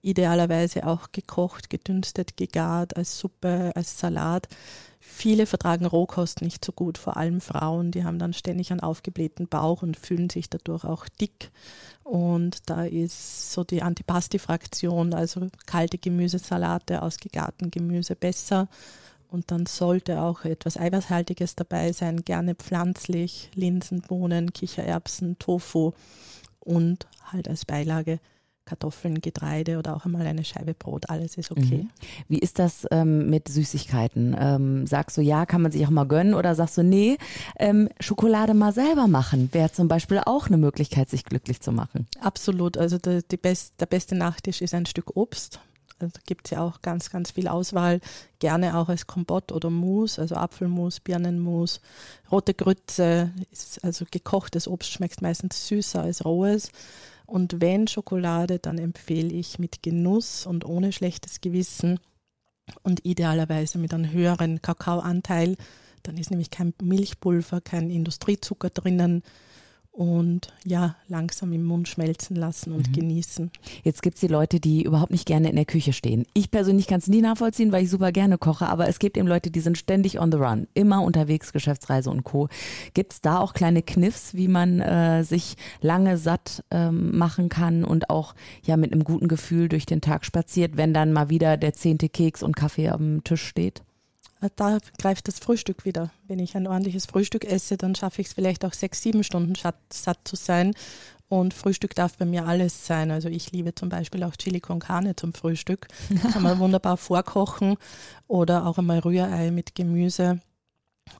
Idealerweise 0.03 0.85
auch 0.85 1.11
gekocht, 1.11 1.71
gedünstet, 1.71 2.37
gegart, 2.37 2.95
als 2.95 3.17
Suppe, 3.17 3.71
als 3.73 3.99
Salat 3.99 4.47
Viele 5.07 5.45
vertragen 5.45 5.85
Rohkost 5.85 6.41
nicht 6.41 6.65
so 6.65 6.71
gut, 6.71 6.97
vor 6.97 7.15
allem 7.15 7.39
Frauen, 7.39 7.91
die 7.91 8.03
haben 8.03 8.19
dann 8.19 8.33
ständig 8.33 8.71
einen 8.71 8.81
aufgeblähten 8.81 9.47
Bauch 9.47 9.81
und 9.81 9.97
fühlen 9.97 10.29
sich 10.29 10.49
dadurch 10.49 10.83
auch 10.83 11.07
dick. 11.07 11.51
Und 12.03 12.69
da 12.69 12.83
ist 12.83 13.53
so 13.53 13.63
die 13.63 13.81
Antipasti-Fraktion, 13.81 15.13
also 15.13 15.47
kalte 15.67 15.97
Gemüsesalate 15.97 17.01
aus 17.01 17.17
gegarten 17.17 17.71
Gemüse 17.71 18.15
besser. 18.15 18.67
Und 19.29 19.51
dann 19.51 19.65
sollte 19.67 20.21
auch 20.21 20.43
etwas 20.43 20.77
Eiweißhaltiges 20.77 21.55
dabei 21.55 21.91
sein, 21.91 22.23
gerne 22.25 22.55
pflanzlich, 22.55 23.51
Linsen, 23.55 24.01
Bohnen, 24.01 24.53
Kichererbsen, 24.53 25.39
Tofu 25.39 25.93
und 26.59 27.07
halt 27.31 27.47
als 27.47 27.65
Beilage 27.65 28.19
Kartoffeln, 28.65 29.21
Getreide 29.21 29.77
oder 29.77 29.95
auch 29.95 30.05
einmal 30.05 30.25
eine 30.25 30.43
Scheibe 30.43 30.73
Brot, 30.73 31.09
alles 31.09 31.37
ist 31.37 31.51
okay. 31.51 31.83
Mhm. 31.83 31.89
Wie 32.27 32.39
ist 32.39 32.59
das 32.59 32.87
ähm, 32.91 33.29
mit 33.29 33.47
Süßigkeiten? 33.47 34.35
Ähm, 34.39 34.87
sagst 34.87 35.17
du, 35.17 35.21
ja, 35.21 35.45
kann 35.45 35.61
man 35.61 35.71
sich 35.71 35.85
auch 35.85 35.91
mal 35.91 36.07
gönnen 36.07 36.33
oder 36.33 36.55
sagst 36.55 36.77
du, 36.77 36.83
nee, 36.83 37.17
ähm, 37.59 37.89
Schokolade 37.99 38.53
mal 38.53 38.73
selber 38.73 39.07
machen 39.07 39.49
wäre 39.51 39.71
zum 39.71 39.87
Beispiel 39.87 40.19
auch 40.25 40.47
eine 40.47 40.57
Möglichkeit, 40.57 41.09
sich 41.09 41.23
glücklich 41.23 41.61
zu 41.61 41.71
machen? 41.71 42.07
Absolut, 42.19 42.77
also 42.77 42.97
der, 42.97 43.21
die 43.21 43.37
best, 43.37 43.73
der 43.79 43.85
beste 43.85 44.15
Nachtisch 44.15 44.61
ist 44.61 44.73
ein 44.73 44.85
Stück 44.85 45.15
Obst. 45.15 45.59
Also 45.99 46.11
da 46.13 46.21
gibt 46.25 46.47
es 46.47 46.51
ja 46.51 46.61
auch 46.61 46.81
ganz, 46.81 47.09
ganz 47.09 47.31
viel 47.31 47.47
Auswahl. 47.47 48.01
Gerne 48.39 48.77
auch 48.77 48.89
als 48.89 49.07
Kompott 49.07 49.51
oder 49.51 49.69
Mousse, 49.69 50.21
also 50.21 50.35
Apfelmus, 50.35 50.99
Birnenmus, 50.99 51.79
rote 52.31 52.53
Grütze, 52.53 53.31
ist 53.51 53.83
also 53.83 54.05
gekochtes 54.11 54.67
Obst 54.67 54.91
schmeckt 54.91 55.21
meistens 55.21 55.67
süßer 55.67 56.01
als 56.01 56.25
rohes. 56.25 56.71
Und 57.25 57.61
wenn 57.61 57.87
Schokolade, 57.87 58.59
dann 58.59 58.77
empfehle 58.77 59.33
ich 59.33 59.59
mit 59.59 59.81
Genuss 59.83 60.45
und 60.45 60.65
ohne 60.65 60.91
schlechtes 60.91 61.41
Gewissen 61.41 61.99
und 62.83 63.05
idealerweise 63.05 63.77
mit 63.77 63.93
einem 63.93 64.11
höheren 64.11 64.61
Kakaoanteil. 64.61 65.55
Dann 66.03 66.17
ist 66.17 66.29
nämlich 66.29 66.51
kein 66.51 66.73
Milchpulver, 66.81 67.61
kein 67.61 67.89
Industriezucker 67.89 68.69
drinnen, 68.69 69.23
und 69.95 70.53
ja, 70.65 70.95
langsam 71.07 71.53
im 71.53 71.63
Mund 71.63 71.87
schmelzen 71.87 72.35
lassen 72.35 72.73
und 72.73 72.89
mhm. 72.89 72.93
genießen. 72.93 73.51
Jetzt 73.83 74.01
gibt 74.01 74.15
es 74.15 74.21
die 74.21 74.27
Leute, 74.27 74.59
die 74.59 74.83
überhaupt 74.83 75.11
nicht 75.11 75.25
gerne 75.25 75.49
in 75.49 75.55
der 75.55 75.65
Küche 75.65 75.93
stehen. 75.93 76.25
Ich 76.33 76.51
persönlich 76.51 76.87
kann 76.87 76.99
es 76.99 77.07
nie 77.07 77.21
nachvollziehen, 77.21 77.71
weil 77.71 77.83
ich 77.83 77.89
super 77.89 78.11
gerne 78.11 78.37
koche, 78.37 78.67
aber 78.67 78.89
es 78.89 78.99
gibt 78.99 79.17
eben 79.17 79.27
Leute, 79.27 79.51
die 79.51 79.61
sind 79.61 79.77
ständig 79.77 80.19
on 80.19 80.33
the 80.33 80.37
run, 80.37 80.67
immer 80.73 81.01
unterwegs, 81.01 81.53
Geschäftsreise 81.53 82.09
und 82.09 82.25
Co. 82.25 82.49
Gibt 82.93 83.13
es 83.13 83.21
da 83.21 83.39
auch 83.39 83.53
kleine 83.53 83.83
Kniffs, 83.83 84.33
wie 84.33 84.49
man 84.49 84.81
äh, 84.81 85.23
sich 85.23 85.55
lange 85.79 86.17
satt 86.17 86.63
ähm, 86.71 87.17
machen 87.17 87.47
kann 87.47 87.85
und 87.85 88.09
auch 88.09 88.35
ja 88.65 88.75
mit 88.75 88.91
einem 88.91 89.05
guten 89.05 89.29
Gefühl 89.29 89.69
durch 89.69 89.85
den 89.85 90.01
Tag 90.01 90.25
spaziert, 90.25 90.75
wenn 90.75 90.93
dann 90.93 91.13
mal 91.13 91.29
wieder 91.29 91.55
der 91.55 91.73
zehnte 91.73 92.09
Keks 92.09 92.43
und 92.43 92.57
Kaffee 92.57 92.89
am 92.89 93.23
Tisch 93.23 93.43
steht? 93.43 93.81
Da 94.55 94.79
greift 94.97 95.27
das 95.27 95.39
Frühstück 95.39 95.85
wieder. 95.85 96.11
Wenn 96.27 96.39
ich 96.39 96.55
ein 96.55 96.67
ordentliches 96.67 97.05
Frühstück 97.05 97.45
esse, 97.45 97.77
dann 97.77 97.95
schaffe 97.95 98.21
ich 98.21 98.27
es 98.27 98.33
vielleicht 98.33 98.65
auch 98.65 98.73
sechs, 98.73 99.01
sieben 99.01 99.23
Stunden 99.23 99.53
satt 99.89 100.17
zu 100.23 100.35
sein. 100.35 100.73
Und 101.27 101.53
Frühstück 101.53 101.95
darf 101.95 102.17
bei 102.17 102.25
mir 102.25 102.45
alles 102.45 102.85
sein. 102.85 103.09
Also 103.11 103.29
ich 103.29 103.51
liebe 103.51 103.73
zum 103.73 103.89
Beispiel 103.89 104.23
auch 104.23 104.35
Chili 104.35 104.59
con 104.59 104.79
Carne 104.79 105.15
zum 105.15 105.33
Frühstück. 105.33 105.87
Kann 106.31 106.43
man 106.43 106.59
wunderbar 106.59 106.97
vorkochen 106.97 107.77
oder 108.27 108.67
auch 108.67 108.77
einmal 108.77 108.99
Rührei 108.99 109.51
mit 109.51 109.73
Gemüse. 109.75 110.39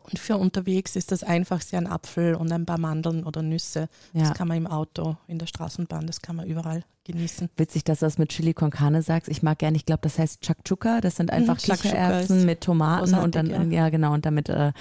Und 0.04 0.20
für 0.20 0.38
unterwegs 0.38 0.96
ist 0.96 1.12
das 1.12 1.24
einfachste 1.24 1.78
ein 1.78 1.88
Apfel 1.88 2.36
und 2.36 2.52
ein 2.52 2.66
paar 2.66 2.80
Mandeln 2.80 3.24
oder 3.24 3.42
Nüsse. 3.42 3.88
Ja. 4.14 4.24
Das 4.24 4.34
kann 4.34 4.48
man 4.48 4.58
im 4.58 4.68
Auto, 4.68 5.18
in 5.28 5.40
der 5.40 5.48
Straßenbahn, 5.48 6.08
das 6.08 6.22
kann 6.22 6.36
man 6.36 6.48
überall 6.48 6.84
genießen. 7.06 7.50
Witzig, 7.56 7.84
dass 7.84 8.00
du 8.00 8.08
das 8.08 8.18
mit 8.18 8.30
Chili 8.30 8.54
con 8.54 8.72
Carne 8.72 9.02
sagst. 9.02 9.30
Ich 9.30 9.44
mag 9.44 9.60
gerne, 9.60 9.78
ich 9.78 9.86
glaube, 9.86 10.02
das 10.02 10.20
heißt 10.20 10.42
Chakchuka. 10.42 11.02
Das 11.02 11.16
sind 11.16 11.32
einfach 11.32 11.56
mhm, 11.56 11.74
Kichererbsen 11.74 12.46
mit 12.46 12.62
Tomaten 12.62 13.14
und 13.16 13.36
dann, 13.36 13.48
ja. 13.50 13.84
ja. 13.84 13.90
genau, 13.90 14.14
und 14.14 14.26
damit, 14.26 14.50
äh, 14.50 14.74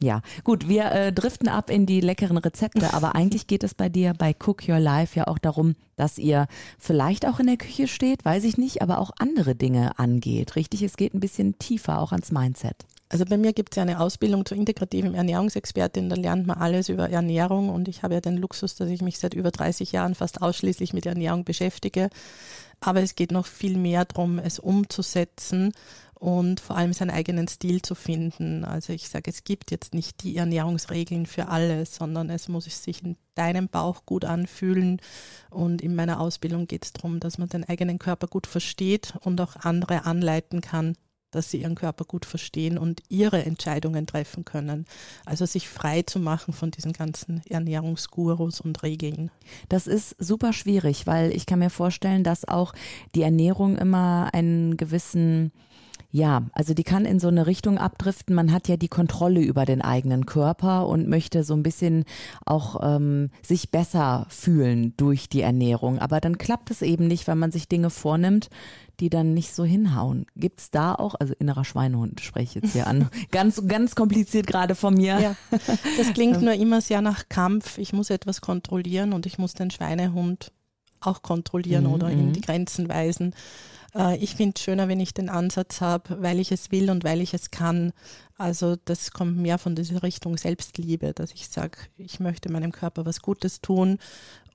ja. 0.00 0.22
Gut, 0.44 0.68
wir 0.68 0.92
äh, 0.92 1.12
driften 1.12 1.48
ab 1.48 1.70
in 1.70 1.86
die 1.86 2.00
leckeren 2.00 2.38
Rezepte, 2.38 2.94
aber 2.94 3.14
eigentlich 3.16 3.46
geht 3.46 3.64
es 3.64 3.74
bei 3.74 3.88
dir 3.88 4.14
bei 4.16 4.34
Cook 4.38 4.68
Your 4.68 4.78
Life 4.78 5.18
ja 5.18 5.26
auch 5.26 5.38
darum, 5.38 5.74
dass 5.96 6.18
ihr 6.18 6.46
vielleicht 6.78 7.26
auch 7.26 7.40
in 7.40 7.46
der 7.46 7.56
Küche 7.56 7.88
steht, 7.88 8.24
weiß 8.24 8.44
ich 8.44 8.56
nicht, 8.56 8.80
aber 8.80 8.98
auch 8.98 9.10
andere 9.18 9.54
Dinge 9.54 9.98
angeht. 9.98 10.56
Richtig, 10.56 10.82
es 10.82 10.96
geht 10.96 11.14
ein 11.14 11.20
bisschen 11.20 11.58
tiefer 11.58 12.00
auch 12.00 12.12
ans 12.12 12.30
Mindset. 12.30 12.86
Also 13.12 13.26
bei 13.26 13.36
mir 13.36 13.52
gibt 13.52 13.74
es 13.74 13.76
ja 13.76 13.82
eine 13.82 14.00
Ausbildung 14.00 14.46
zur 14.46 14.56
integrativen 14.56 15.14
Ernährungsexpertin, 15.14 16.08
da 16.08 16.16
lernt 16.16 16.46
man 16.46 16.56
alles 16.56 16.88
über 16.88 17.10
Ernährung 17.10 17.68
und 17.68 17.86
ich 17.86 18.02
habe 18.02 18.14
ja 18.14 18.22
den 18.22 18.38
Luxus, 18.38 18.74
dass 18.74 18.88
ich 18.88 19.02
mich 19.02 19.18
seit 19.18 19.34
über 19.34 19.50
30 19.50 19.92
Jahren 19.92 20.14
fast 20.14 20.40
ausschließlich 20.40 20.94
mit 20.94 21.04
Ernährung 21.04 21.44
beschäftige. 21.44 22.08
Aber 22.80 23.02
es 23.02 23.14
geht 23.14 23.30
noch 23.30 23.44
viel 23.44 23.76
mehr 23.76 24.06
darum, 24.06 24.38
es 24.38 24.58
umzusetzen 24.58 25.74
und 26.14 26.60
vor 26.60 26.78
allem 26.78 26.94
seinen 26.94 27.10
eigenen 27.10 27.48
Stil 27.48 27.82
zu 27.82 27.94
finden. 27.94 28.64
Also 28.64 28.94
ich 28.94 29.10
sage, 29.10 29.30
es 29.30 29.44
gibt 29.44 29.70
jetzt 29.70 29.92
nicht 29.92 30.22
die 30.22 30.38
Ernährungsregeln 30.38 31.26
für 31.26 31.48
alle, 31.48 31.84
sondern 31.84 32.30
es 32.30 32.48
muss 32.48 32.64
sich 32.64 33.04
in 33.04 33.16
deinem 33.34 33.68
Bauch 33.68 34.06
gut 34.06 34.24
anfühlen. 34.24 35.02
Und 35.50 35.82
in 35.82 35.94
meiner 35.94 36.18
Ausbildung 36.18 36.66
geht 36.66 36.86
es 36.86 36.94
darum, 36.94 37.20
dass 37.20 37.36
man 37.36 37.50
den 37.50 37.68
eigenen 37.68 37.98
Körper 37.98 38.26
gut 38.26 38.46
versteht 38.46 39.12
und 39.20 39.38
auch 39.38 39.56
andere 39.56 40.06
anleiten 40.06 40.62
kann, 40.62 40.94
dass 41.32 41.50
sie 41.50 41.62
ihren 41.62 41.74
Körper 41.74 42.04
gut 42.04 42.24
verstehen 42.24 42.78
und 42.78 43.02
ihre 43.08 43.44
Entscheidungen 43.44 44.06
treffen 44.06 44.44
können. 44.44 44.86
Also 45.24 45.44
sich 45.44 45.68
frei 45.68 46.02
zu 46.02 46.20
machen 46.20 46.54
von 46.54 46.70
diesen 46.70 46.92
ganzen 46.92 47.42
Ernährungsgurus 47.48 48.60
und 48.60 48.82
Regeln. 48.82 49.30
Das 49.68 49.86
ist 49.86 50.14
super 50.18 50.52
schwierig, 50.52 51.06
weil 51.06 51.32
ich 51.32 51.46
kann 51.46 51.58
mir 51.58 51.70
vorstellen, 51.70 52.22
dass 52.22 52.46
auch 52.46 52.74
die 53.14 53.22
Ernährung 53.22 53.76
immer 53.76 54.30
einen 54.32 54.76
gewissen 54.76 55.52
ja, 56.14 56.42
also 56.52 56.74
die 56.74 56.84
kann 56.84 57.06
in 57.06 57.18
so 57.18 57.28
eine 57.28 57.46
Richtung 57.46 57.78
abdriften. 57.78 58.34
Man 58.34 58.52
hat 58.52 58.68
ja 58.68 58.76
die 58.76 58.88
Kontrolle 58.88 59.40
über 59.40 59.64
den 59.64 59.80
eigenen 59.80 60.26
Körper 60.26 60.86
und 60.86 61.08
möchte 61.08 61.42
so 61.42 61.54
ein 61.54 61.62
bisschen 61.62 62.04
auch 62.44 62.80
ähm, 62.82 63.30
sich 63.40 63.70
besser 63.70 64.26
fühlen 64.28 64.92
durch 64.98 65.30
die 65.30 65.40
Ernährung. 65.40 65.98
Aber 66.00 66.20
dann 66.20 66.36
klappt 66.36 66.70
es 66.70 66.82
eben 66.82 67.06
nicht, 67.06 67.26
weil 67.28 67.36
man 67.36 67.50
sich 67.50 67.66
Dinge 67.66 67.88
vornimmt, 67.88 68.50
die 69.02 69.10
dann 69.10 69.34
nicht 69.34 69.52
so 69.52 69.64
hinhauen. 69.64 70.26
Gibt 70.36 70.60
es 70.60 70.70
da 70.70 70.94
auch, 70.94 71.16
also 71.16 71.34
innerer 71.40 71.64
Schweinehund 71.64 72.20
spreche 72.20 72.60
ich 72.60 72.62
jetzt 72.62 72.72
hier 72.72 72.86
an, 72.86 73.10
ganz, 73.32 73.60
ganz 73.66 73.96
kompliziert 73.96 74.46
gerade 74.46 74.76
von 74.76 74.94
mir. 74.94 75.18
Ja, 75.18 75.36
das 75.98 76.12
klingt 76.14 76.40
nur 76.40 76.52
immer 76.52 76.80
sehr 76.80 77.02
nach 77.02 77.28
Kampf. 77.28 77.78
Ich 77.78 77.92
muss 77.92 78.10
etwas 78.10 78.40
kontrollieren 78.40 79.12
und 79.12 79.26
ich 79.26 79.38
muss 79.38 79.54
den 79.54 79.72
Schweinehund 79.72 80.52
auch 81.00 81.22
kontrollieren 81.22 81.88
mhm. 81.88 81.92
oder 81.92 82.10
in 82.10 82.28
mhm. 82.28 82.32
die 82.32 82.42
Grenzen 82.42 82.88
weisen. 82.88 83.34
Äh, 83.92 84.18
ich 84.18 84.36
finde 84.36 84.54
es 84.54 84.62
schöner, 84.62 84.86
wenn 84.86 85.00
ich 85.00 85.12
den 85.12 85.28
Ansatz 85.28 85.80
habe, 85.80 86.22
weil 86.22 86.38
ich 86.38 86.52
es 86.52 86.70
will 86.70 86.88
und 86.88 87.02
weil 87.02 87.20
ich 87.20 87.34
es 87.34 87.50
kann. 87.50 87.92
Also 88.38 88.76
das 88.84 89.10
kommt 89.10 89.36
mehr 89.36 89.58
von 89.58 89.74
dieser 89.74 90.04
Richtung 90.04 90.36
Selbstliebe, 90.36 91.12
dass 91.12 91.32
ich 91.32 91.48
sage, 91.48 91.76
ich 91.96 92.20
möchte 92.20 92.52
meinem 92.52 92.70
Körper 92.70 93.04
was 93.04 93.20
Gutes 93.20 93.62
tun 93.62 93.98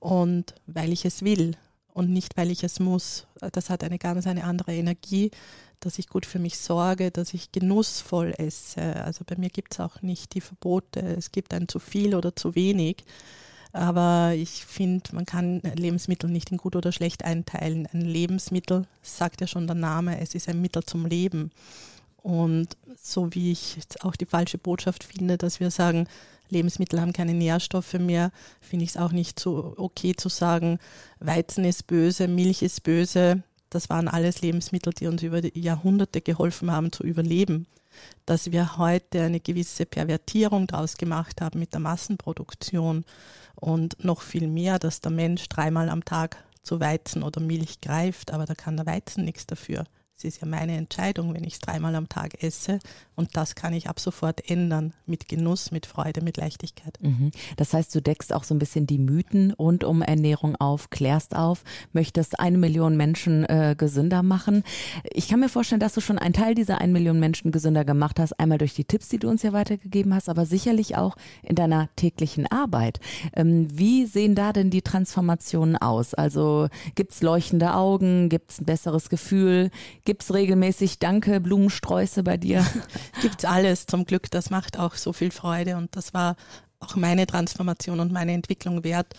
und 0.00 0.54
weil 0.66 0.90
ich 0.90 1.04
es 1.04 1.22
will 1.22 1.54
und 1.98 2.10
nicht 2.10 2.36
weil 2.36 2.52
ich 2.52 2.62
es 2.62 2.78
muss. 2.78 3.26
Das 3.52 3.70
hat 3.70 3.82
eine 3.82 3.98
ganz 3.98 4.28
eine 4.28 4.44
andere 4.44 4.72
Energie, 4.72 5.32
dass 5.80 5.98
ich 5.98 6.08
gut 6.08 6.26
für 6.26 6.38
mich 6.38 6.56
sorge, 6.56 7.10
dass 7.10 7.34
ich 7.34 7.50
genussvoll 7.50 8.34
esse. 8.38 9.04
Also 9.04 9.24
bei 9.26 9.34
mir 9.36 9.50
gibt 9.50 9.72
es 9.72 9.80
auch 9.80 10.00
nicht 10.00 10.34
die 10.34 10.40
Verbote, 10.40 11.00
es 11.00 11.32
gibt 11.32 11.52
ein 11.52 11.66
zu 11.66 11.80
viel 11.80 12.14
oder 12.14 12.36
zu 12.36 12.54
wenig. 12.54 13.04
Aber 13.72 14.32
ich 14.34 14.64
finde, 14.64 15.12
man 15.12 15.26
kann 15.26 15.60
Lebensmittel 15.74 16.30
nicht 16.30 16.52
in 16.52 16.56
gut 16.56 16.76
oder 16.76 16.92
schlecht 16.92 17.24
einteilen. 17.24 17.88
Ein 17.92 18.02
Lebensmittel, 18.02 18.86
sagt 19.02 19.40
ja 19.40 19.48
schon 19.48 19.66
der 19.66 19.74
Name, 19.76 20.20
es 20.20 20.36
ist 20.36 20.48
ein 20.48 20.60
Mittel 20.60 20.84
zum 20.84 21.04
Leben. 21.04 21.50
Und 22.22 22.76
so 23.02 23.34
wie 23.34 23.50
ich 23.50 23.78
auch 24.00 24.14
die 24.14 24.26
falsche 24.26 24.58
Botschaft 24.58 25.02
finde, 25.02 25.36
dass 25.36 25.58
wir 25.58 25.72
sagen, 25.72 26.06
Lebensmittel 26.50 27.00
haben 27.00 27.12
keine 27.12 27.34
Nährstoffe 27.34 27.94
mehr, 27.94 28.30
finde 28.60 28.84
ich 28.84 28.90
es 28.90 28.96
auch 28.96 29.12
nicht 29.12 29.38
so 29.38 29.74
okay 29.76 30.14
zu 30.14 30.28
sagen, 30.28 30.78
Weizen 31.20 31.64
ist 31.64 31.86
böse, 31.86 32.28
Milch 32.28 32.62
ist 32.62 32.82
böse. 32.82 33.42
Das 33.70 33.90
waren 33.90 34.08
alles 34.08 34.40
Lebensmittel, 34.40 34.94
die 34.94 35.06
uns 35.08 35.22
über 35.22 35.42
die 35.42 35.60
Jahrhunderte 35.60 36.20
geholfen 36.20 36.70
haben 36.72 36.92
zu 36.92 37.02
überleben 37.02 37.66
dass 38.26 38.52
wir 38.52 38.78
heute 38.78 39.22
eine 39.22 39.40
gewisse 39.40 39.86
Pervertierung 39.86 40.66
daraus 40.66 40.96
gemacht 40.96 41.40
haben 41.40 41.58
mit 41.58 41.72
der 41.72 41.80
Massenproduktion 41.80 43.04
und 43.54 44.04
noch 44.04 44.22
viel 44.22 44.48
mehr, 44.48 44.78
dass 44.78 45.00
der 45.00 45.10
Mensch 45.10 45.48
dreimal 45.48 45.88
am 45.88 46.04
Tag 46.04 46.36
zu 46.62 46.80
Weizen 46.80 47.22
oder 47.22 47.40
Milch 47.40 47.80
greift, 47.80 48.32
aber 48.32 48.44
da 48.44 48.54
kann 48.54 48.76
der 48.76 48.86
Weizen 48.86 49.24
nichts 49.24 49.46
dafür. 49.46 49.84
Es 50.18 50.24
ist 50.24 50.40
ja 50.40 50.48
meine 50.48 50.76
Entscheidung, 50.76 51.32
wenn 51.32 51.44
ich 51.44 51.52
es 51.54 51.58
dreimal 51.60 51.94
am 51.94 52.08
Tag 52.08 52.42
esse. 52.42 52.80
Und 53.14 53.36
das 53.36 53.54
kann 53.54 53.72
ich 53.72 53.88
ab 53.88 54.00
sofort 54.00 54.50
ändern. 54.50 54.92
Mit 55.06 55.28
Genuss, 55.28 55.70
mit 55.70 55.86
Freude, 55.86 56.22
mit 56.22 56.36
Leichtigkeit. 56.36 56.98
Mhm. 57.00 57.30
Das 57.56 57.72
heißt, 57.72 57.94
du 57.94 58.02
deckst 58.02 58.32
auch 58.32 58.42
so 58.42 58.52
ein 58.52 58.58
bisschen 58.58 58.88
die 58.88 58.98
Mythen 58.98 59.52
rund 59.52 59.84
um 59.84 60.02
Ernährung 60.02 60.56
auf, 60.56 60.90
klärst 60.90 61.36
auf, 61.36 61.62
möchtest 61.92 62.40
eine 62.40 62.58
Million 62.58 62.96
Menschen 62.96 63.44
äh, 63.44 63.76
gesünder 63.78 64.24
machen. 64.24 64.64
Ich 65.04 65.28
kann 65.28 65.38
mir 65.38 65.48
vorstellen, 65.48 65.78
dass 65.78 65.94
du 65.94 66.00
schon 66.00 66.18
einen 66.18 66.34
Teil 66.34 66.56
dieser 66.56 66.80
eine 66.80 66.92
Million 66.92 67.20
Menschen 67.20 67.52
gesünder 67.52 67.84
gemacht 67.84 68.18
hast. 68.18 68.32
Einmal 68.40 68.58
durch 68.58 68.74
die 68.74 68.84
Tipps, 68.84 69.08
die 69.08 69.18
du 69.18 69.28
uns 69.28 69.44
ja 69.44 69.52
weitergegeben 69.52 70.12
hast, 70.12 70.28
aber 70.28 70.46
sicherlich 70.46 70.96
auch 70.96 71.14
in 71.44 71.54
deiner 71.54 71.90
täglichen 71.94 72.48
Arbeit. 72.48 72.98
Ähm, 73.36 73.68
wie 73.72 74.06
sehen 74.06 74.34
da 74.34 74.52
denn 74.52 74.70
die 74.70 74.82
Transformationen 74.82 75.76
aus? 75.76 76.12
Also 76.12 76.66
gibt 76.96 77.12
es 77.12 77.22
leuchtende 77.22 77.74
Augen? 77.74 78.28
Gibt 78.28 78.50
es 78.50 78.60
ein 78.60 78.64
besseres 78.64 79.10
Gefühl? 79.10 79.70
Gibt 80.08 80.22
es 80.22 80.32
regelmäßig 80.32 81.00
Danke, 81.00 81.38
Blumensträuße 81.38 82.22
bei 82.22 82.38
dir? 82.38 82.66
Gibt 83.20 83.40
es 83.40 83.44
alles 83.44 83.84
zum 83.84 84.06
Glück. 84.06 84.30
Das 84.30 84.48
macht 84.48 84.78
auch 84.78 84.94
so 84.94 85.12
viel 85.12 85.30
Freude 85.30 85.76
und 85.76 85.94
das 85.94 86.14
war 86.14 86.36
auch 86.80 86.96
meine 86.96 87.26
Transformation 87.26 88.00
und 88.00 88.10
meine 88.10 88.32
Entwicklung 88.32 88.84
wert. 88.84 89.12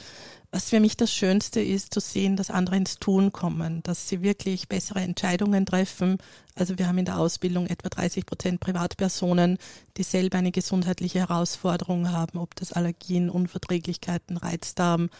Was 0.50 0.72
für 0.72 0.79
mich 0.79 0.98
das 0.98 1.13
Schönste 1.13 1.62
ist, 1.62 1.93
zu 1.93 2.00
sehen, 2.00 2.38
dass 2.38 2.50
andere 2.50 2.77
ins 2.77 2.98
Tun 2.98 3.31
kommen, 3.31 3.84
dass 3.84 4.10
sie 4.10 4.24
wirklich 4.24 4.67
bessere 4.67 5.01
Entscheidungen 5.01 5.67
treffen. 5.67 6.17
Also 6.55 6.79
wir 6.79 6.88
haben 6.88 6.98
in 6.98 7.05
der 7.05 7.19
Ausbildung 7.19 7.67
etwa 7.67 7.89
30 7.89 8.25
Prozent 8.25 8.60
Privatpersonen, 8.60 9.60
die 9.96 10.01
selber 10.01 10.39
eine 10.39 10.51
gesundheitliche 10.51 11.19
Herausforderung 11.19 12.12
haben, 12.12 12.39
ob 12.39 12.55
das 12.55 12.74
Allergien, 12.74 13.29
Unverträglichkeiten, 13.29 14.38
Reizdarm, 14.38 15.12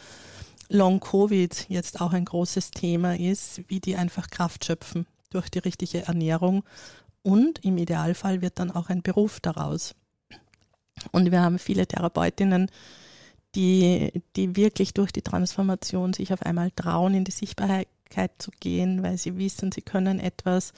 Long-Covid 0.70 1.68
jetzt 1.70 2.02
auch 2.02 2.14
ein 2.14 2.26
großes 2.26 2.72
Thema 2.72 3.16
ist, 3.16 3.62
wie 3.68 3.80
die 3.80 3.98
einfach 3.98 4.32
Kraft 4.32 4.66
schöpfen 4.66 5.06
durch 5.30 5.50
die 5.50 5.60
richtige 5.60 6.04
Ernährung 6.08 6.64
und 7.22 7.64
im 7.64 7.78
Idealfall 7.78 8.42
wird 8.42 8.60
dann 8.60 8.72
auch 8.72 8.90
ein 8.90 9.02
Beruf 9.02 9.40
daraus. 9.40 9.96
Und 11.12 11.32
wir 11.32 11.42
haben 11.42 11.60
viele 11.60 11.88
Therapeutinnen, 11.88 12.70
die, 13.56 14.22
die 14.36 14.56
wirklich 14.56 14.94
durch 14.94 15.12
die 15.12 15.22
Transformation 15.22 16.14
sich 16.14 16.34
auf 16.34 16.44
einmal 16.44 16.72
trauen, 16.72 17.14
in 17.14 17.24
die 17.24 17.32
Sichtbarkeit 17.32 17.88
zu 18.40 18.52
gehen, 18.60 19.04
weil 19.04 19.18
sie 19.18 19.38
wissen, 19.38 19.72
sie 19.72 19.82
können 19.82 20.20
etwas 20.20 20.74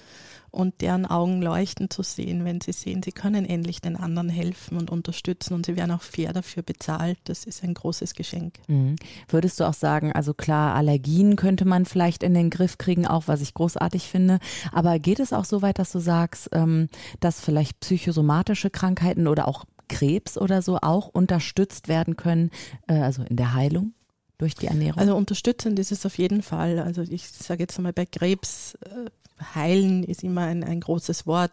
und 0.51 0.81
deren 0.81 1.05
Augen 1.05 1.41
leuchten 1.41 1.89
zu 1.89 2.03
sehen, 2.03 2.43
wenn 2.43 2.59
sie 2.59 2.73
sehen, 2.73 3.01
sie 3.03 3.13
können 3.13 3.45
endlich 3.45 3.81
den 3.81 3.95
anderen 3.95 4.29
helfen 4.29 4.77
und 4.77 4.89
unterstützen 4.89 5.53
und 5.53 5.65
sie 5.65 5.77
werden 5.77 5.91
auch 5.91 6.01
fair 6.01 6.33
dafür 6.33 6.61
bezahlt. 6.61 7.17
Das 7.23 7.45
ist 7.45 7.63
ein 7.63 7.73
großes 7.73 8.15
Geschenk. 8.15 8.55
Mhm. 8.67 8.97
Würdest 9.29 9.59
du 9.59 9.63
auch 9.63 9.73
sagen, 9.73 10.11
also 10.11 10.33
klar, 10.33 10.75
Allergien 10.75 11.37
könnte 11.37 11.65
man 11.65 11.85
vielleicht 11.85 12.21
in 12.21 12.33
den 12.33 12.49
Griff 12.49 12.77
kriegen, 12.77 13.07
auch 13.07 13.27
was 13.27 13.41
ich 13.41 13.53
großartig 13.53 14.03
finde, 14.03 14.39
aber 14.71 14.99
geht 14.99 15.19
es 15.19 15.31
auch 15.31 15.45
so 15.45 15.61
weit, 15.61 15.79
dass 15.79 15.91
du 15.91 15.99
sagst, 15.99 16.49
ähm, 16.51 16.89
dass 17.21 17.39
vielleicht 17.39 17.79
psychosomatische 17.79 18.69
Krankheiten 18.69 19.27
oder 19.27 19.47
auch 19.47 19.65
Krebs 19.87 20.37
oder 20.37 20.61
so 20.61 20.77
auch 20.81 21.07
unterstützt 21.07 21.87
werden 21.87 22.17
können, 22.17 22.51
äh, 22.87 22.95
also 22.95 23.23
in 23.23 23.35
der 23.35 23.53
Heilung? 23.53 23.93
Durch 24.41 24.55
die 24.55 24.67
Ernährung? 24.67 24.99
Also 24.99 25.15
unterstützend 25.15 25.79
ist 25.79 25.91
es 25.91 26.05
auf 26.05 26.17
jeden 26.17 26.41
Fall. 26.41 26.79
Also 26.79 27.03
ich 27.03 27.27
sage 27.29 27.63
jetzt 27.63 27.77
einmal 27.77 27.93
bei 27.93 28.05
Krebs, 28.05 28.75
äh, 28.81 29.09
heilen 29.55 30.03
ist 30.03 30.23
immer 30.23 30.41
ein, 30.41 30.63
ein 30.63 30.81
großes 30.81 31.25
Wort, 31.25 31.51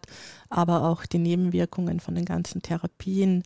aber 0.50 0.84
auch 0.84 1.06
die 1.06 1.18
Nebenwirkungen 1.18 2.00
von 2.00 2.14
den 2.14 2.24
ganzen 2.24 2.62
Therapien 2.62 3.44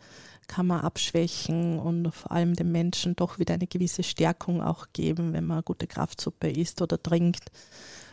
kann 0.49 0.67
man 0.67 0.81
abschwächen 0.81 1.79
und 1.79 2.13
vor 2.13 2.33
allem 2.33 2.55
dem 2.55 2.73
Menschen 2.73 3.17
doch 3.17 3.39
wieder 3.39 3.55
eine 3.55 3.67
gewisse 3.67 4.03
Stärkung 4.03 4.63
auch 4.63 4.87
geben, 4.93 5.33
wenn 5.33 5.47
man 5.47 5.63
gute 5.65 5.87
Kraftsuppe 5.87 6.51
isst 6.51 6.83
oder 6.83 7.03
trinkt. 7.03 7.51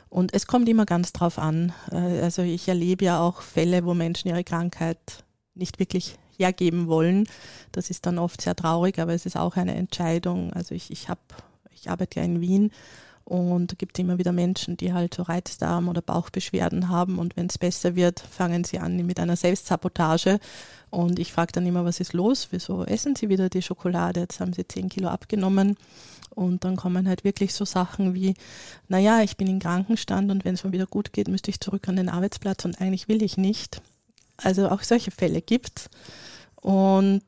Und 0.09 0.33
es 0.33 0.47
kommt 0.47 0.67
immer 0.67 0.85
ganz 0.85 1.13
drauf 1.13 1.37
an. 1.37 1.73
Äh, 1.91 2.21
also 2.21 2.41
ich 2.41 2.67
erlebe 2.67 3.05
ja 3.05 3.19
auch 3.19 3.41
Fälle, 3.41 3.85
wo 3.85 3.93
Menschen 3.93 4.29
ihre 4.29 4.43
Krankheit 4.43 5.23
nicht 5.53 5.79
wirklich 5.79 6.17
hergeben 6.39 6.87
wollen. 6.87 7.27
Das 7.71 7.89
ist 7.89 8.05
dann 8.05 8.17
oft 8.17 8.41
sehr 8.41 8.55
traurig, 8.55 8.99
aber 8.99 9.13
es 9.13 9.25
ist 9.25 9.37
auch 9.37 9.55
eine 9.55 9.75
Entscheidung. 9.75 10.53
Also 10.53 10.73
ich, 10.73 10.91
ich 10.91 11.09
habe, 11.09 11.21
ich 11.73 11.89
arbeite 11.89 12.19
ja 12.19 12.25
in 12.25 12.41
Wien 12.41 12.71
und 13.29 13.73
es 13.73 13.77
gibt 13.77 13.99
immer 13.99 14.17
wieder 14.17 14.31
Menschen, 14.31 14.75
die 14.75 14.91
halt 14.91 15.13
so 15.13 15.21
Reizdarm- 15.21 15.87
oder 15.87 16.01
Bauchbeschwerden 16.01 16.89
haben 16.89 17.19
und 17.19 17.37
wenn 17.37 17.45
es 17.45 17.59
besser 17.59 17.95
wird, 17.95 18.19
fangen 18.19 18.63
sie 18.63 18.79
an 18.79 19.05
mit 19.05 19.19
einer 19.19 19.35
Selbstsabotage. 19.35 20.39
Und 20.89 21.19
ich 21.19 21.31
frage 21.31 21.51
dann 21.51 21.67
immer, 21.67 21.85
was 21.85 21.99
ist 21.99 22.13
los? 22.13 22.47
Wieso 22.49 22.83
essen 22.85 23.15
sie 23.15 23.29
wieder 23.29 23.49
die 23.49 23.61
Schokolade? 23.61 24.21
Jetzt 24.21 24.39
haben 24.39 24.53
sie 24.53 24.67
10 24.67 24.89
Kilo 24.89 25.09
abgenommen. 25.09 25.77
Und 26.31 26.63
dann 26.63 26.75
kommen 26.75 27.07
halt 27.07 27.23
wirklich 27.23 27.53
so 27.53 27.65
Sachen 27.65 28.15
wie, 28.15 28.33
naja, 28.87 29.21
ich 29.21 29.37
bin 29.37 29.45
in 29.45 29.59
Krankenstand 29.59 30.31
und 30.31 30.43
wenn 30.43 30.55
es 30.55 30.63
mir 30.63 30.71
wieder 30.71 30.87
gut 30.87 31.13
geht, 31.13 31.27
müsste 31.27 31.51
ich 31.51 31.59
zurück 31.59 31.87
an 31.87 31.97
den 31.97 32.09
Arbeitsplatz 32.09 32.65
und 32.65 32.81
eigentlich 32.81 33.07
will 33.07 33.21
ich 33.21 33.37
nicht. 33.37 33.79
Also 34.41 34.69
auch 34.69 34.83
solche 34.83 35.11
Fälle 35.11 35.41
gibt 35.41 35.89
Und 36.61 37.23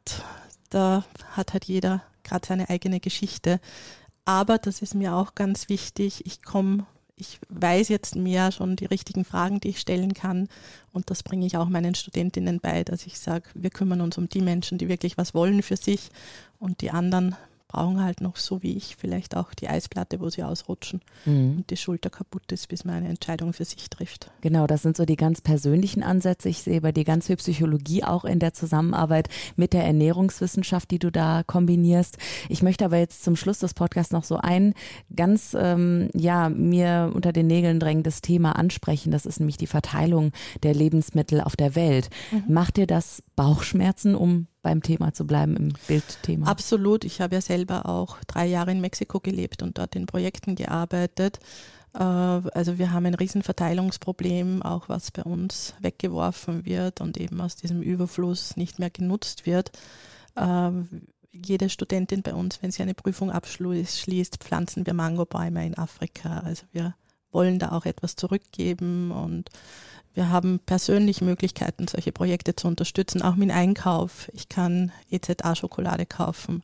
da 0.69 1.05
hat 1.31 1.53
halt 1.53 1.65
jeder 1.65 2.03
gerade 2.23 2.47
seine 2.47 2.69
eigene 2.69 2.99
Geschichte. 2.99 3.59
Aber 4.25 4.57
das 4.57 4.81
ist 4.81 4.95
mir 4.95 5.15
auch 5.15 5.35
ganz 5.35 5.69
wichtig. 5.69 6.25
Ich 6.25 6.43
komme, 6.43 6.85
ich 7.15 7.39
weiß 7.49 7.89
jetzt 7.89 8.15
mehr 8.15 8.51
schon 8.51 8.75
die 8.75 8.85
richtigen 8.85 9.25
Fragen, 9.25 9.59
die 9.59 9.69
ich 9.69 9.79
stellen 9.79 10.13
kann. 10.13 10.47
Und 10.91 11.09
das 11.09 11.23
bringe 11.23 11.45
ich 11.45 11.57
auch 11.57 11.69
meinen 11.69 11.95
Studentinnen 11.95 12.59
bei, 12.59 12.83
dass 12.83 13.05
ich 13.05 13.19
sage, 13.19 13.49
wir 13.53 13.69
kümmern 13.69 14.01
uns 14.01 14.17
um 14.17 14.29
die 14.29 14.41
Menschen, 14.41 14.77
die 14.77 14.89
wirklich 14.89 15.17
was 15.17 15.33
wollen 15.33 15.61
für 15.63 15.77
sich. 15.77 16.09
Und 16.59 16.81
die 16.81 16.91
anderen 16.91 17.35
brauchen 17.71 18.03
halt 18.03 18.19
noch 18.19 18.35
so 18.35 18.61
wie 18.61 18.75
ich 18.75 18.97
vielleicht 18.97 19.37
auch 19.37 19.53
die 19.53 19.69
Eisplatte, 19.69 20.19
wo 20.19 20.29
sie 20.29 20.43
ausrutschen 20.43 21.01
mhm. 21.25 21.57
und 21.57 21.69
die 21.69 21.77
Schulter 21.77 22.09
kaputt 22.09 22.51
ist, 22.51 22.67
bis 22.67 22.83
man 22.83 22.95
eine 22.95 23.07
Entscheidung 23.07 23.53
für 23.53 23.63
sich 23.63 23.89
trifft. 23.89 24.29
Genau, 24.41 24.67
das 24.67 24.81
sind 24.81 24.97
so 24.97 25.05
die 25.05 25.15
ganz 25.15 25.39
persönlichen 25.39 26.03
Ansätze. 26.03 26.49
Ich 26.49 26.63
sehe 26.63 26.81
bei 26.81 26.91
dir 26.91 27.05
ganz 27.05 27.27
viel 27.27 27.37
Psychologie 27.37 28.03
auch 28.03 28.25
in 28.25 28.39
der 28.39 28.53
Zusammenarbeit 28.53 29.29
mit 29.55 29.71
der 29.71 29.85
Ernährungswissenschaft, 29.85 30.91
die 30.91 30.99
du 30.99 31.11
da 31.11 31.43
kombinierst. 31.47 32.17
Ich 32.49 32.61
möchte 32.61 32.83
aber 32.83 32.97
jetzt 32.97 33.23
zum 33.23 33.37
Schluss 33.37 33.59
des 33.59 33.73
Podcasts 33.73 34.11
noch 34.11 34.25
so 34.25 34.35
ein 34.35 34.73
ganz, 35.15 35.55
ähm, 35.57 36.09
ja, 36.13 36.49
mir 36.49 37.11
unter 37.13 37.31
den 37.31 37.47
Nägeln 37.47 37.79
drängendes 37.79 38.21
Thema 38.21 38.57
ansprechen. 38.57 39.11
Das 39.11 39.25
ist 39.25 39.39
nämlich 39.39 39.57
die 39.57 39.67
Verteilung 39.67 40.33
der 40.63 40.73
Lebensmittel 40.73 41.39
auf 41.39 41.55
der 41.55 41.75
Welt. 41.75 42.09
Mhm. 42.31 42.53
Macht 42.53 42.75
dir 42.75 42.87
das 42.87 43.23
Bauchschmerzen, 43.37 44.15
um 44.15 44.47
beim 44.61 44.81
Thema 44.83 45.13
zu 45.13 45.25
bleiben, 45.25 45.55
im 45.55 45.73
Bildthema. 45.87 46.47
Absolut. 46.47 47.03
Ich 47.03 47.21
habe 47.21 47.35
ja 47.35 47.41
selber 47.41 47.87
auch 47.87 48.17
drei 48.27 48.45
Jahre 48.45 48.71
in 48.71 48.81
Mexiko 48.81 49.19
gelebt 49.19 49.63
und 49.63 49.77
dort 49.77 49.95
in 49.95 50.05
Projekten 50.05 50.55
gearbeitet. 50.55 51.39
Äh, 51.93 51.99
also 51.99 52.77
wir 52.77 52.91
haben 52.91 53.05
ein 53.05 53.15
Riesenverteilungsproblem, 53.15 54.61
auch 54.61 54.89
was 54.89 55.11
bei 55.11 55.23
uns 55.23 55.73
weggeworfen 55.79 56.65
wird 56.65 57.01
und 57.01 57.17
eben 57.17 57.41
aus 57.41 57.55
diesem 57.55 57.81
Überfluss 57.81 58.55
nicht 58.57 58.79
mehr 58.79 58.89
genutzt 58.89 59.45
wird. 59.45 59.71
Äh, 60.35 60.71
jede 61.31 61.69
Studentin 61.69 62.21
bei 62.21 62.33
uns, 62.33 62.61
wenn 62.61 62.71
sie 62.71 62.81
eine 62.81 62.93
Prüfung 62.93 63.31
abschließt, 63.31 64.37
pflanzen 64.37 64.85
wir 64.85 64.93
Mangobäume 64.93 65.65
in 65.65 65.77
Afrika. 65.77 66.39
Also 66.39 66.65
wir 66.71 66.95
wollen 67.31 67.59
da 67.59 67.71
auch 67.71 67.85
etwas 67.85 68.15
zurückgeben 68.15 69.11
und 69.11 69.49
wir 70.13 70.29
haben 70.29 70.59
persönlich 70.65 71.21
Möglichkeiten, 71.21 71.87
solche 71.87 72.11
Projekte 72.11 72.55
zu 72.55 72.67
unterstützen, 72.67 73.21
auch 73.21 73.35
mit 73.35 73.51
Einkauf. 73.51 74.29
Ich 74.33 74.49
kann 74.49 74.91
EZA-Schokolade 75.09 76.05
kaufen, 76.05 76.63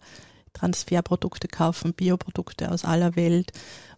Transferprodukte 0.53 1.47
kaufen, 1.47 1.93
Bioprodukte 1.93 2.71
aus 2.71 2.83
aller 2.83 3.15
Welt 3.15 3.51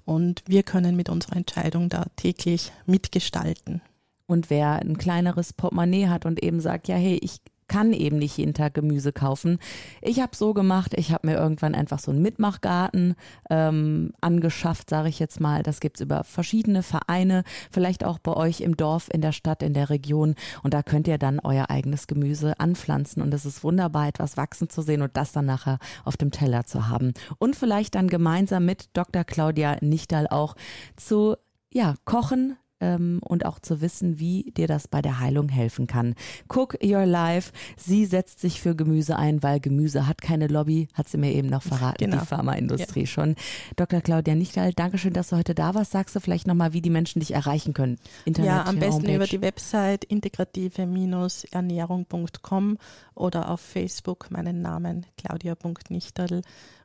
und 0.05 0.43
wir 0.45 0.63
können 0.63 0.95
mit 0.95 1.09
unserer 1.09 1.37
Entscheidung 1.37 1.89
da 1.89 2.05
täglich 2.15 2.71
mitgestalten. 2.85 3.81
Und 4.27 4.49
wer 4.51 4.73
ein 4.73 4.97
kleineres 4.97 5.53
Portemonnaie 5.53 6.07
hat 6.07 6.25
und 6.25 6.43
eben 6.43 6.61
sagt, 6.61 6.87
ja, 6.87 6.95
hey, 6.95 7.19
ich 7.21 7.41
kann 7.69 7.93
eben 7.93 8.17
nicht 8.17 8.37
jeden 8.37 8.53
Tag 8.53 8.73
Gemüse 8.73 9.13
kaufen. 9.13 9.59
Ich 10.01 10.19
habe 10.19 10.35
so 10.35 10.53
gemacht, 10.53 10.93
ich 10.95 11.13
habe 11.13 11.27
mir 11.27 11.37
irgendwann 11.37 11.75
einfach 11.75 11.99
so 11.99 12.11
einen 12.11 12.21
Mitmachgarten 12.21 13.15
ähm, 13.49 14.11
angeschafft, 14.19 14.89
sage 14.89 15.07
ich 15.07 15.19
jetzt 15.19 15.39
mal. 15.39 15.63
Das 15.63 15.79
gibt's 15.79 16.01
über 16.01 16.25
verschiedene 16.25 16.83
Vereine, 16.83 17.43
vielleicht 17.71 18.03
auch 18.03 18.19
bei 18.19 18.33
euch 18.33 18.59
im 18.59 18.75
Dorf, 18.75 19.07
in 19.13 19.21
der 19.21 19.31
Stadt, 19.31 19.63
in 19.63 19.73
der 19.73 19.89
Region. 19.89 20.35
Und 20.63 20.73
da 20.73 20.83
könnt 20.83 21.07
ihr 21.07 21.17
dann 21.17 21.39
euer 21.39 21.69
eigenes 21.69 22.07
Gemüse 22.07 22.59
anpflanzen. 22.59 23.21
Und 23.21 23.33
es 23.33 23.45
ist 23.45 23.63
wunderbar, 23.63 24.09
etwas 24.09 24.35
wachsen 24.35 24.69
zu 24.69 24.81
sehen 24.81 25.01
und 25.01 25.15
das 25.15 25.31
dann 25.31 25.45
nachher 25.45 25.79
auf 26.03 26.17
dem 26.17 26.31
Teller 26.31 26.65
zu 26.65 26.89
haben. 26.89 27.13
Und 27.37 27.55
vielleicht 27.55 27.95
dann 27.95 28.09
gemeinsam 28.09 28.65
mit 28.65 28.89
Dr. 28.93 29.23
Claudia 29.23 29.77
Nichtal 29.81 30.27
auch 30.27 30.55
zu 30.97 31.35
ja, 31.71 31.93
kochen, 32.03 32.57
ähm, 32.81 33.19
und 33.23 33.45
auch 33.45 33.59
zu 33.59 33.79
wissen, 33.81 34.19
wie 34.19 34.51
dir 34.55 34.67
das 34.67 34.87
bei 34.87 35.01
der 35.01 35.19
Heilung 35.19 35.49
helfen 35.49 35.85
kann. 35.87 36.13
Cook 36.47 36.77
Your 36.83 37.05
Life. 37.05 37.51
Sie 37.77 38.05
setzt 38.05 38.39
sich 38.39 38.61
für 38.61 38.75
Gemüse 38.75 39.17
ein, 39.17 39.43
weil 39.43 39.59
Gemüse 39.59 40.07
hat 40.07 40.21
keine 40.21 40.47
Lobby, 40.47 40.87
hat 40.93 41.09
sie 41.09 41.17
mir 41.17 41.33
eben 41.33 41.49
noch 41.49 41.63
verraten, 41.63 42.05
genau. 42.05 42.19
die 42.19 42.25
Pharmaindustrie 42.25 43.01
ja. 43.01 43.07
schon. 43.07 43.35
Dr. 43.75 43.99
Claudia 44.01 44.35
Nichtal, 44.35 44.71
Dankeschön, 44.73 45.13
dass 45.13 45.29
du 45.29 45.37
heute 45.37 45.55
da 45.55 45.73
warst. 45.75 45.91
Sagst 45.91 46.15
du 46.15 46.19
vielleicht 46.19 46.47
nochmal, 46.47 46.73
wie 46.73 46.81
die 46.81 46.89
Menschen 46.89 47.19
dich 47.19 47.33
erreichen 47.33 47.73
können? 47.73 47.97
Internet, 48.25 48.49
ja, 48.49 48.65
am 48.65 48.79
besten 48.79 49.03
Homepage. 49.03 49.15
über 49.15 49.27
die 49.27 49.41
Website 49.41 50.03
integrative-ernährung.com 50.05 52.77
oder 53.15 53.49
auf 53.49 53.61
Facebook 53.61 54.31
meinen 54.31 54.61
Namen 54.61 55.05
claudia.nichtal 55.17 56.41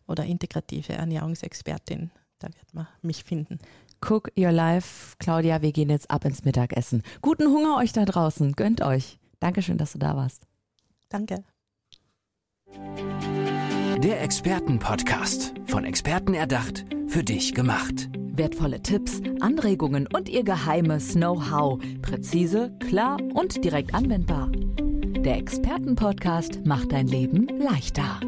oder 0.06 0.24
integrative 0.24 0.92
Ernährungsexpertin. 0.92 2.10
Da 2.44 2.50
wird 2.58 2.74
man 2.74 2.86
mich 3.00 3.24
finden. 3.24 3.58
Cook 4.06 4.30
Your 4.36 4.52
Life. 4.52 5.16
Claudia, 5.18 5.62
wir 5.62 5.72
gehen 5.72 5.88
jetzt 5.88 6.10
ab 6.10 6.26
ins 6.26 6.44
Mittagessen. 6.44 7.02
Guten 7.22 7.46
Hunger 7.46 7.78
euch 7.78 7.92
da 7.92 8.04
draußen. 8.04 8.52
Gönnt 8.52 8.82
euch. 8.82 9.18
Dankeschön, 9.40 9.78
dass 9.78 9.92
du 9.92 9.98
da 9.98 10.14
warst. 10.14 10.42
Danke. 11.08 11.42
Der 14.02 14.22
Expertenpodcast. 14.22 15.54
Von 15.66 15.84
Experten 15.86 16.34
erdacht, 16.34 16.84
für 17.06 17.24
dich 17.24 17.54
gemacht. 17.54 18.10
Wertvolle 18.12 18.82
Tipps, 18.82 19.22
Anregungen 19.40 20.06
und 20.14 20.28
ihr 20.28 20.44
geheimes 20.44 21.14
Know-how. 21.14 21.80
Präzise, 22.02 22.76
klar 22.80 23.16
und 23.32 23.64
direkt 23.64 23.94
anwendbar. 23.94 24.50
Der 24.52 25.38
Expertenpodcast 25.38 26.66
macht 26.66 26.92
dein 26.92 27.06
Leben 27.06 27.48
leichter. 27.58 28.20